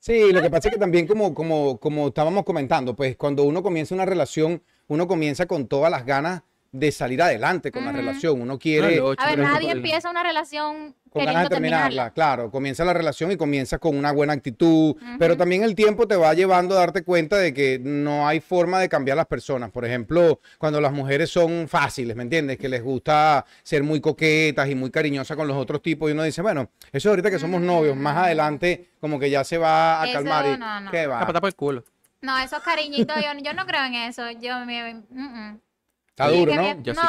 [0.06, 3.60] Sí, lo que pasa es que también como, como, como estábamos comentando, pues cuando uno
[3.60, 8.40] comienza una relación, uno comienza con todas las ganas de salir adelante con la relación.
[8.40, 12.10] Uno quiere lo- A ver, nadie empieza una relación con ganas de terminarla, terminarla.
[12.14, 12.50] claro.
[12.50, 16.32] Comienza la relación y comienza con una buena actitud, pero también el tiempo te va
[16.34, 19.70] llevando a darte cuenta de que no hay forma de cambiar las personas.
[19.70, 22.58] Por ejemplo, cuando las mujeres son fáciles, ¿me entiendes?
[22.58, 26.22] Que les gusta ser muy coquetas y muy cariñosas con los otros tipos y uno
[26.22, 30.04] dice, bueno, eso ahorita que somos novios, más adelante como que ya se va a
[30.04, 30.90] Eso calmar y no, no.
[30.90, 31.20] ¿qué va?
[31.20, 31.84] Ah, pata por el culo.
[32.22, 34.28] No, esos cariñitos, yo, yo no creo en eso.
[34.40, 34.94] Yo me.
[34.94, 35.60] mm, mm.
[36.08, 36.62] Está Sí, duro, ¿no?
[36.62, 37.02] mi- Yo no,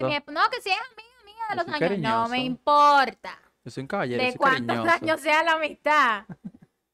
[0.00, 1.05] mi- no, que si es amiga
[1.50, 1.98] de Yo los años.
[2.00, 3.38] No me importa.
[3.64, 5.04] Yo soy un caballero, de soy cuántos cariñoso.
[5.04, 6.24] años sea la amistad.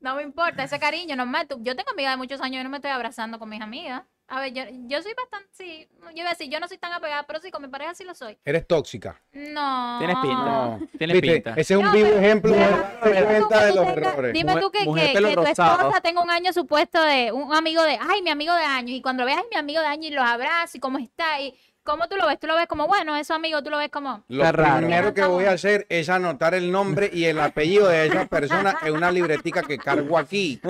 [0.01, 1.47] No me importa ese cariño, normal.
[1.47, 4.03] tú- Yo tengo amigas de muchos años y no me estoy abrazando con mis amigas.
[4.29, 6.91] A ver, yo, yo soy bastante, sí, yo iba a decir, yo no soy tan
[6.93, 8.39] apegada, pero sí, con mi pareja sí lo soy.
[8.47, 9.21] Eres tóxica.
[9.33, 9.97] No.
[9.99, 10.37] Tienes pinta.
[10.45, 10.81] No.
[10.97, 11.35] Tienes ¿Viste?
[11.35, 11.51] pinta.
[11.51, 14.33] Ese es un No, vivo pero- ejemplo de cuenta los errores.
[14.33, 17.99] Dime tú que, Mujer que- tu esposa tenga un año supuesto de un amigo de,
[18.01, 20.25] ay, mi amigo de años, y cuando veas ay, mi amigo de años y los
[20.25, 21.55] abrazas y cómo está, y
[21.85, 24.23] cómo tú lo ves, tú lo ves como, bueno, eso amigo, tú lo ves como,
[24.29, 24.79] Lo raro.
[24.79, 28.77] primero que voy a hacer es anotar el nombre y el apellido de esa persona
[28.83, 30.61] en una libretica que cargo aquí.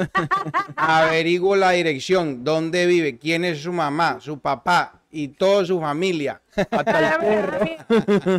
[0.76, 6.40] Averiguo la dirección, dónde vive, quién es su mamá, su papá y toda su familia.
[6.56, 7.66] Hasta el perro.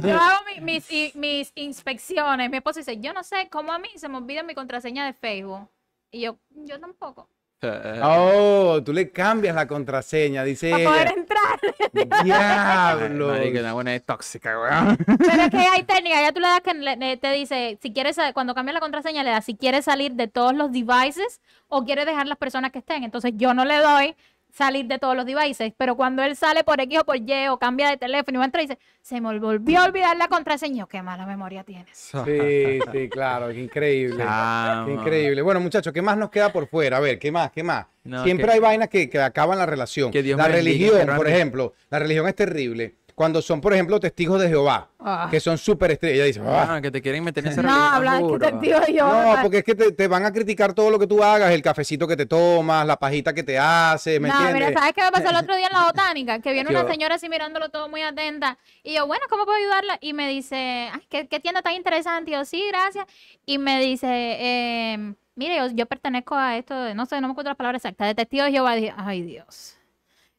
[0.08, 2.50] Yo hago mi- mis, i- mis inspecciones.
[2.50, 5.14] Mi esposo dice, yo no sé cómo a mí se me olvida mi contraseña de
[5.14, 5.68] Facebook.
[6.12, 7.28] Y yo, yo tampoco.
[8.04, 11.16] Oh, tú le cambias la contraseña, dice Para poder ella.
[11.16, 12.24] entrar.
[12.24, 13.28] Diablo.
[13.30, 14.98] Marica, una buena es tóxica, weón.
[14.98, 16.22] Pero es que hay técnica.
[16.22, 19.30] Ya tú le das que le- te dice, si quieres, cuando cambias la contraseña, le
[19.32, 23.04] das si quieres salir de todos los devices o quieres dejar las personas que estén.
[23.04, 24.16] Entonces yo no le doy
[24.54, 25.74] salir de todos los devices.
[25.78, 28.44] Pero cuando él sale por X o por Y o cambia de teléfono y va
[28.44, 30.86] a entrar y dice, se me volvió a olvidar la contraseña.
[30.90, 31.90] Qué mala memoria tienes.
[31.98, 34.24] Sí, sí, claro, qué increíble.
[34.86, 35.42] Qué increíble.
[35.42, 36.98] Bueno, muchachos, ¿qué más nos queda por fuera?
[36.98, 37.52] A ver, ¿qué más?
[37.52, 37.86] ¿Qué más?
[38.04, 40.12] No, Siempre que- hay vainas que, que acaban la relación.
[40.12, 42.96] Que Dios la bendiga, religión, por ejemplo, la religión es terrible.
[43.16, 45.28] Cuando son, por ejemplo, testigos de Jehová, Ah.
[45.30, 46.76] que son súper estrellas, ella dice, "Ah".
[46.76, 48.40] Ah, que te quieren meter en esa No, habla que juro.
[48.40, 49.08] te tío yo.
[49.08, 51.62] no, porque es que te, te van a criticar todo lo que tú hagas, el
[51.62, 54.74] cafecito que te tomas, la pajita que te haces, ¿me No, mira?
[54.74, 56.40] ¿sabes qué me pasó el otro día en la botánica?
[56.40, 58.58] Que viene una señora así mirándolo todo muy atenta.
[58.84, 59.98] Y yo, bueno, ¿cómo puedo ayudarla?
[60.02, 62.32] Y me dice, ay, ¿qué, qué tienda tan interesante?
[62.32, 63.06] Y yo, sí, gracias.
[63.46, 67.32] Y me dice, eh, mire, yo, yo pertenezco a esto, de- no sé, no me
[67.34, 68.76] acuerdo las palabras exactas, de testigo de Jehová.
[68.76, 69.78] Dije, ay, Dios.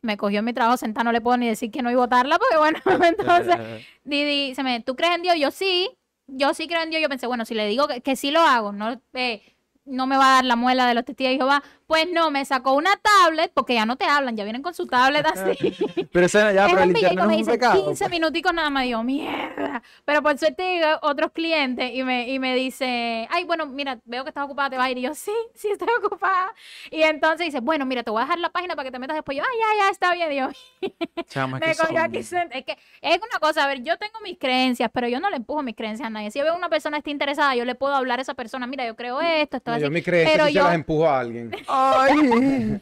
[0.04, 2.06] Me cogió en mi trabajo sentada, no le puedo ni decir que no iba a
[2.06, 3.56] votarla, porque bueno, entonces,
[4.04, 5.36] Didi, se me, ¿tú crees en Dios?
[5.38, 5.90] Yo sí,
[6.26, 7.02] yo sí creo en Dios.
[7.02, 9.42] Yo pensé, bueno, si le digo que, que sí lo hago, no, eh,
[9.84, 11.62] no me va a dar la muela de los testigos de Jehová.
[11.86, 14.86] Pues no, me sacó una tablet, porque ya no te hablan, ya vienen con su
[14.86, 15.74] tablet así.
[16.12, 17.84] Pero esa ya, pero el internet me dice pecado.
[17.84, 18.84] 15 minuticos nada más.
[18.84, 19.82] Digo, mierda.
[20.04, 24.22] Pero por suerte llegan otros clientes y me, y me dice, ay, bueno, mira, veo
[24.24, 24.98] que estás ocupada, te vas a ir.
[24.98, 26.54] Y yo, sí, sí, estoy ocupada.
[26.90, 29.16] Y entonces dice, bueno, mira, te voy a dejar la página para que te metas
[29.16, 29.36] después.
[29.36, 30.30] Y yo, ay, ya, ya, está bien.
[30.30, 30.54] Dios
[31.28, 34.38] Chamo, es me cogió aquí Es que es una cosa, a ver, yo tengo mis
[34.38, 36.30] creencias, pero yo no le empujo mis creencias a nadie.
[36.30, 38.66] Si yo veo una persona que está interesada, yo le puedo hablar a esa persona,
[38.66, 39.84] mira, yo creo esto, esto No, así.
[39.84, 41.50] yo mi creencia pero yo- se las empujo a alguien.
[41.74, 42.78] Ay.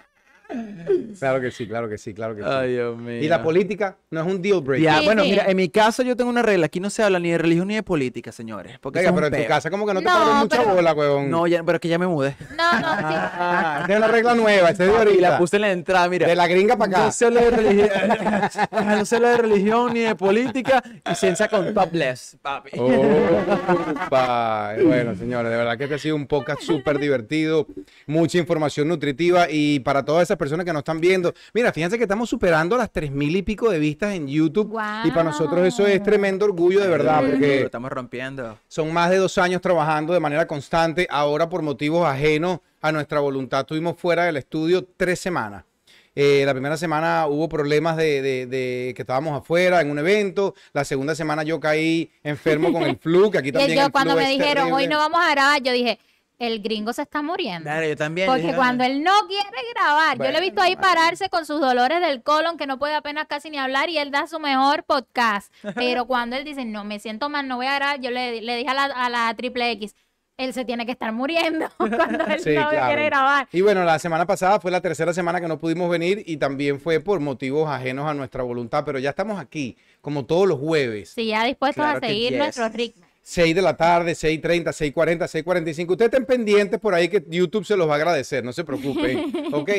[1.18, 2.48] Claro que sí, claro que sí, claro que sí.
[2.50, 3.20] Ay, Dios mío.
[3.22, 4.84] y la política no es un deal breaker.
[4.84, 5.30] Ya, Sí, bueno, sí.
[5.30, 6.66] mira, en mi caso yo tengo una regla.
[6.66, 8.78] Aquí no se habla ni de religión ni de política, señores.
[8.80, 10.92] Porque es pero en tu casa como que no te No, ponen mucha pero- bola,
[10.94, 11.30] huevón.
[11.30, 12.34] No, ya, pero es que ya me mudé.
[12.56, 13.04] No, no, sí.
[13.04, 15.30] Ah, esta es una regla nueva, este es de Y ahorita.
[15.30, 16.26] la puse en la entrada, mira.
[16.26, 17.04] De la gringa para acá.
[17.06, 17.88] No se habla de religión,
[18.98, 22.70] no se habla de religión ni de política y ciencia con topless, papi.
[22.78, 24.74] Opa.
[24.82, 27.66] Bueno, señores, de verdad que este ha sido un podcast súper divertido,
[28.06, 32.04] mucha información nutritiva y para todas esas personas que nos están viendo, mira, fíjense que
[32.04, 34.72] estamos superando las tres mil y pico de vistas en YouTube
[35.04, 38.58] y para nosotros eso es tremendo orgullo de verdad Lo porque estamos rompiendo.
[38.68, 43.20] son más de dos años trabajando de manera constante, ahora por motivos ajenos a nuestra
[43.20, 45.64] voluntad estuvimos fuera del estudio tres semanas.
[46.14, 50.52] Eh, la primera semana hubo problemas de, de- de que estábamos afuera en un evento.
[50.72, 53.92] La segunda semana yo caí enfermo con el flu, que aquí Y también yo el
[53.92, 55.98] cuando flu me dijeron, hoy no vamos a grabar, yo dije,
[56.38, 57.64] el gringo se está muriendo.
[57.64, 58.26] Claro, yo también.
[58.28, 61.60] Porque dije, cuando él no quiere grabar, yo le he visto ahí pararse con sus
[61.60, 64.84] dolores del colon, que no puede apenas casi ni hablar, y él da su mejor
[64.84, 65.52] podcast.
[65.74, 68.56] Pero cuando él dice, no, me siento mal, no voy a grabar, yo le, le
[68.56, 69.94] dije a la, a la triple X,
[70.36, 72.86] él se tiene que estar muriendo cuando Sí, novio claro.
[72.86, 73.48] quiere grabar.
[73.52, 76.80] Y bueno, la semana pasada fue la tercera semana que no pudimos venir y también
[76.80, 81.10] fue por motivos ajenos a nuestra voluntad, pero ya estamos aquí, como todos los jueves.
[81.10, 82.38] Sí, ya dispuestos Claro a seguir yes.
[82.38, 83.07] nuestro ritmo.
[83.28, 85.90] 6 de la tarde, 6.30, 6.40, 6.45.
[85.90, 89.30] Ustedes estén pendientes por ahí que YouTube se los va a agradecer, no se preocupen.
[89.52, 89.70] ok,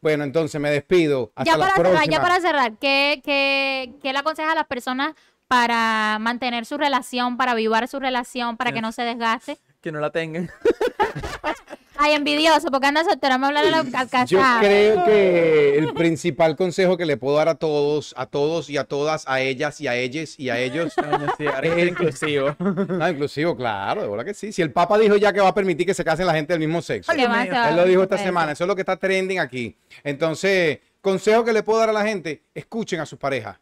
[0.00, 1.30] bueno, entonces me despido.
[1.36, 2.12] Hasta Ya la para cerrar, próxima.
[2.12, 5.14] ya para cerrar, ¿qué, qué, qué le aconseja a las personas
[5.46, 9.56] para mantener su relación, para avivar su relación, para que no se desgaste?
[9.80, 10.50] Que no la tengan.
[11.98, 14.60] Ay, envidioso, porque anda soltero, me habla de la Yo casada.
[14.60, 18.84] creo que el principal consejo que le puedo dar a todos, a todos y a
[18.84, 20.94] todas, a ellas y a ellos y a ellos,
[21.62, 22.56] es inclusivo.
[22.58, 24.52] no, inclusivo, claro, de verdad que sí.
[24.52, 26.60] Si el Papa dijo ya que va a permitir que se casen la gente del
[26.60, 27.12] mismo sexo.
[27.12, 27.52] ¿Qué más mío.
[27.52, 29.76] te va a Él lo dijo esta semana, eso es lo que está trending aquí.
[30.04, 33.60] Entonces, consejo que le puedo dar a la gente, escuchen a su pareja.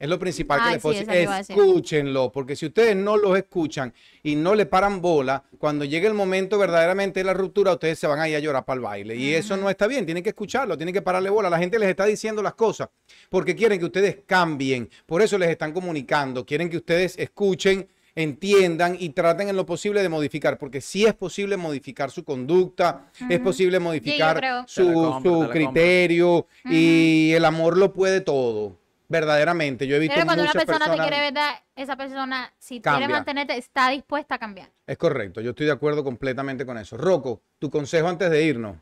[0.00, 1.28] Es lo principal que Ay, le puedo sí, decir.
[1.56, 3.92] Escúchenlo, porque si ustedes no los escuchan
[4.22, 8.06] y no le paran bola, cuando llegue el momento verdaderamente de la ruptura, ustedes se
[8.06, 9.14] van a ir a llorar para el baile.
[9.14, 11.50] Y eso no está bien, tienen que escucharlo, tienen que pararle bola.
[11.50, 12.88] La gente les está diciendo las cosas
[13.28, 14.88] porque quieren que ustedes cambien.
[15.04, 20.02] Por eso les están comunicando, quieren que ustedes escuchen entiendan y traten en lo posible
[20.02, 26.46] de modificar, porque sí es posible modificar su conducta, es posible modificar su, compro, criterio
[26.64, 28.76] y el amor lo puede todo,
[29.10, 29.86] verdaderamente.
[29.86, 31.06] Yo he visto Pero cuando una muchas persona personas...
[31.06, 32.98] te quiere verdad, esa persona, si Cambia.
[33.00, 34.70] quiere mantenerte, está dispuesta a cambiar.
[34.86, 36.96] Es correcto, yo estoy de acuerdo completamente con eso.
[36.96, 38.76] Rocco, tu consejo antes de irnos.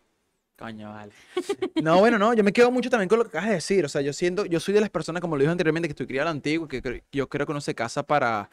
[0.57, 1.13] Coño, vale.
[1.83, 3.85] No, bueno, no, yo me quedo mucho también con lo que acabas de decir.
[3.85, 6.07] O sea, yo siento, yo soy de las personas, como lo dije anteriormente, que estoy
[6.07, 8.51] criado a la antigua, que cre- yo creo que uno se casa para,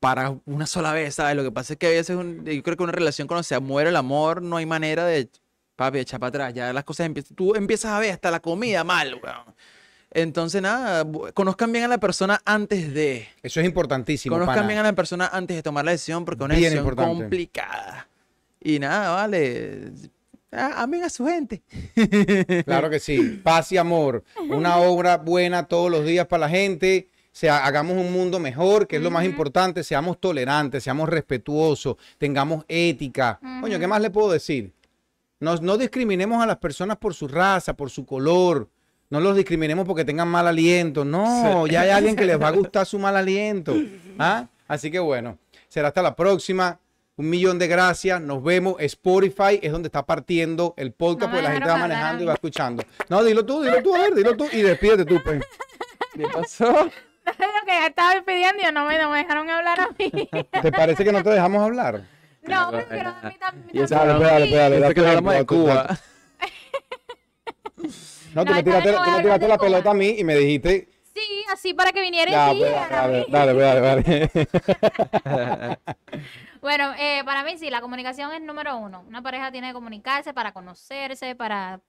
[0.00, 1.36] para una sola vez, ¿sabes?
[1.36, 3.58] Lo que pasa es que a veces un- yo creo que una relación cuando se
[3.60, 5.30] muere el amor, no hay manera de,
[5.76, 6.54] papi, echar para atrás.
[6.54, 9.54] Ya las cosas empiezan, tú empiezas a ver hasta la comida mal, weón.
[10.12, 13.28] Entonces, nada, conozcan bien a la persona antes de.
[13.42, 14.34] Eso es importantísimo.
[14.34, 14.66] Conozcan pana.
[14.68, 17.20] bien a la persona antes de tomar la decisión, porque es una Bien decisión importante.
[17.22, 18.08] complicada.
[18.60, 19.92] Y nada, vale.
[20.52, 21.62] a- Amen a su gente.
[22.64, 23.40] Claro que sí.
[23.42, 24.24] Paz y amor.
[24.48, 27.08] Una obra buena todos los días para la gente.
[27.32, 29.84] sea, hagamos un mundo mejor, que es lo más importante.
[29.84, 33.38] Seamos tolerantes, seamos respetuosos, tengamos ética.
[33.60, 34.72] Coño, ¿qué más le puedo decir?
[35.38, 38.68] No, no discriminemos a las personas por su raza, por su color.
[39.10, 41.04] No los discriminemos porque tengan mal aliento.
[41.04, 43.74] No, ya hay alguien que les va a gustar su mal aliento.
[44.18, 44.46] ¿Ah?
[44.68, 45.36] Así que bueno,
[45.68, 46.78] será hasta la próxima.
[47.16, 48.20] Un millón de gracias.
[48.20, 48.76] Nos vemos.
[48.78, 52.26] Spotify es donde está partiendo el podcast No porque la gente va manejando a y
[52.26, 52.84] va escuchando.
[53.08, 55.42] No, dilo tú, dilo tú, a ver, dilo tú y despídete tú, pues.
[56.14, 56.72] ¿Qué pasó?
[57.26, 60.10] Lo que ya estaba pidiendo y no me, no me dejaron hablar a mí.
[60.62, 62.04] ¿Te parece que no te dejamos hablar?
[62.42, 63.70] No, pero quiero a mí también.
[63.72, 65.98] Y eso Dale, que dale, dale, dale.
[68.34, 70.88] No, tú No, me tiraste, tú me tiraste la pelota a mí y me dijiste.
[71.14, 73.26] Sí, así para que viniera Ya, y pues, a dale, mí.
[73.32, 75.78] dale, dale, dale.
[76.60, 79.02] Bueno, eh, para mí sí, la comunicación es número uno.
[79.08, 81.80] Una pareja tiene que comunicarse para conocerse, para...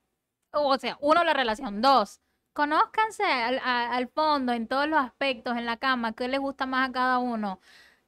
[0.53, 1.81] O sea, uno, la relación.
[1.81, 2.21] Dos,
[2.53, 6.65] conózcanse al, a- al fondo, en todos los aspectos, en la cama, qué les gusta
[6.65, 7.59] más a cada uno.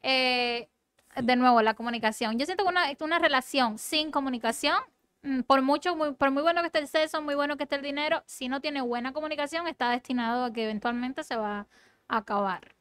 [0.04, 0.70] Eh,
[1.18, 2.40] de nuevo, la comunicación.
[2.40, 4.78] Yo siento que una, una relación sin comunicación,
[5.48, 7.82] por mucho, muy, por muy bueno que esté el sexo, muy bueno que esté el
[7.82, 11.68] dinero, si no tiene buena comunicación, está destinado a que eventualmente se va
[12.08, 12.73] a acabar.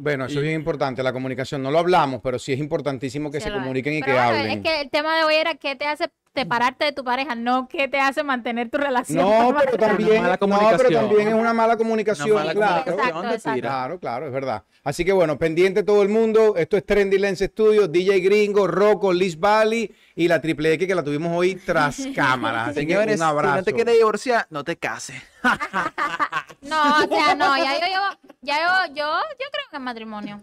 [0.00, 1.60] Bueno, eso Y- es bien importante, la comunicación.
[1.62, 4.58] No lo hablamos, pero sí es importantísimo que se comuniquen y Pero que bueno, hablen.
[4.58, 7.66] Es que el tema de hoy era qué te hace separarte de tu pareja, no
[7.68, 9.18] qué te hace mantener tu relación.
[9.18, 12.84] No, pero también, mala no, pero también es una mala comunicación, Una mala claro.
[12.84, 13.54] comunicación Exacto, de exacto.
[13.56, 13.68] tira.
[13.70, 14.62] Claro, claro, es verdad.
[14.84, 16.54] Así que bueno, pendiente todo el mundo.
[16.56, 20.94] Esto es Trendy Lens Studios, DJ Gringo, Rocco, Liz Valley y la Triple X que
[20.94, 22.68] la tuvimos hoy tras cámaras.
[22.68, 23.56] Así que Señores, un si abrazo.
[23.56, 25.20] no te quieres divorciar, no te cases.
[26.60, 28.04] No, o sea, no, ya yo llevo,
[28.42, 30.42] ya yo, yo, yo creo en el matrimonio.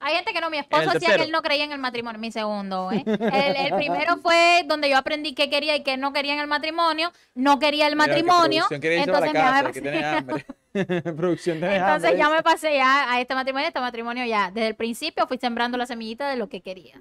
[0.00, 2.30] Hay gente que no, mi esposo decía que él no creía en el matrimonio, mi
[2.30, 3.02] segundo, ¿eh?
[3.06, 6.46] El, el primero fue donde yo aprendí qué quería y qué no quería en el
[6.46, 10.46] matrimonio, no quería el matrimonio, entonces ya me pasé- hambre.
[11.16, 14.74] Producción tiene entonces ya me pasé ya a este matrimonio, este matrimonio ya, desde el
[14.74, 17.00] principio fui sembrando la semillita de lo que quería.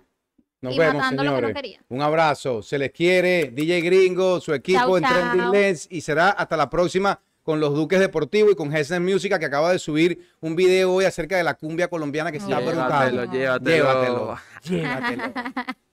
[0.62, 1.82] Nos y vemos, matando lo que no quería.
[1.90, 2.62] Un abrazo.
[2.62, 3.52] Se les quiere.
[3.52, 5.52] DJ Gringo, su equipo Chau, en.
[5.52, 5.88] Lens.
[5.92, 9.72] Y será hasta la próxima con los Duques Deportivos y con Hessen Music, que acaba
[9.72, 13.30] de subir un video hoy acerca de la cumbia colombiana que está Llévatelo, brutal.
[13.32, 13.70] llévatelo.
[13.70, 14.38] Llévatelo.
[14.64, 15.24] Llévatelo.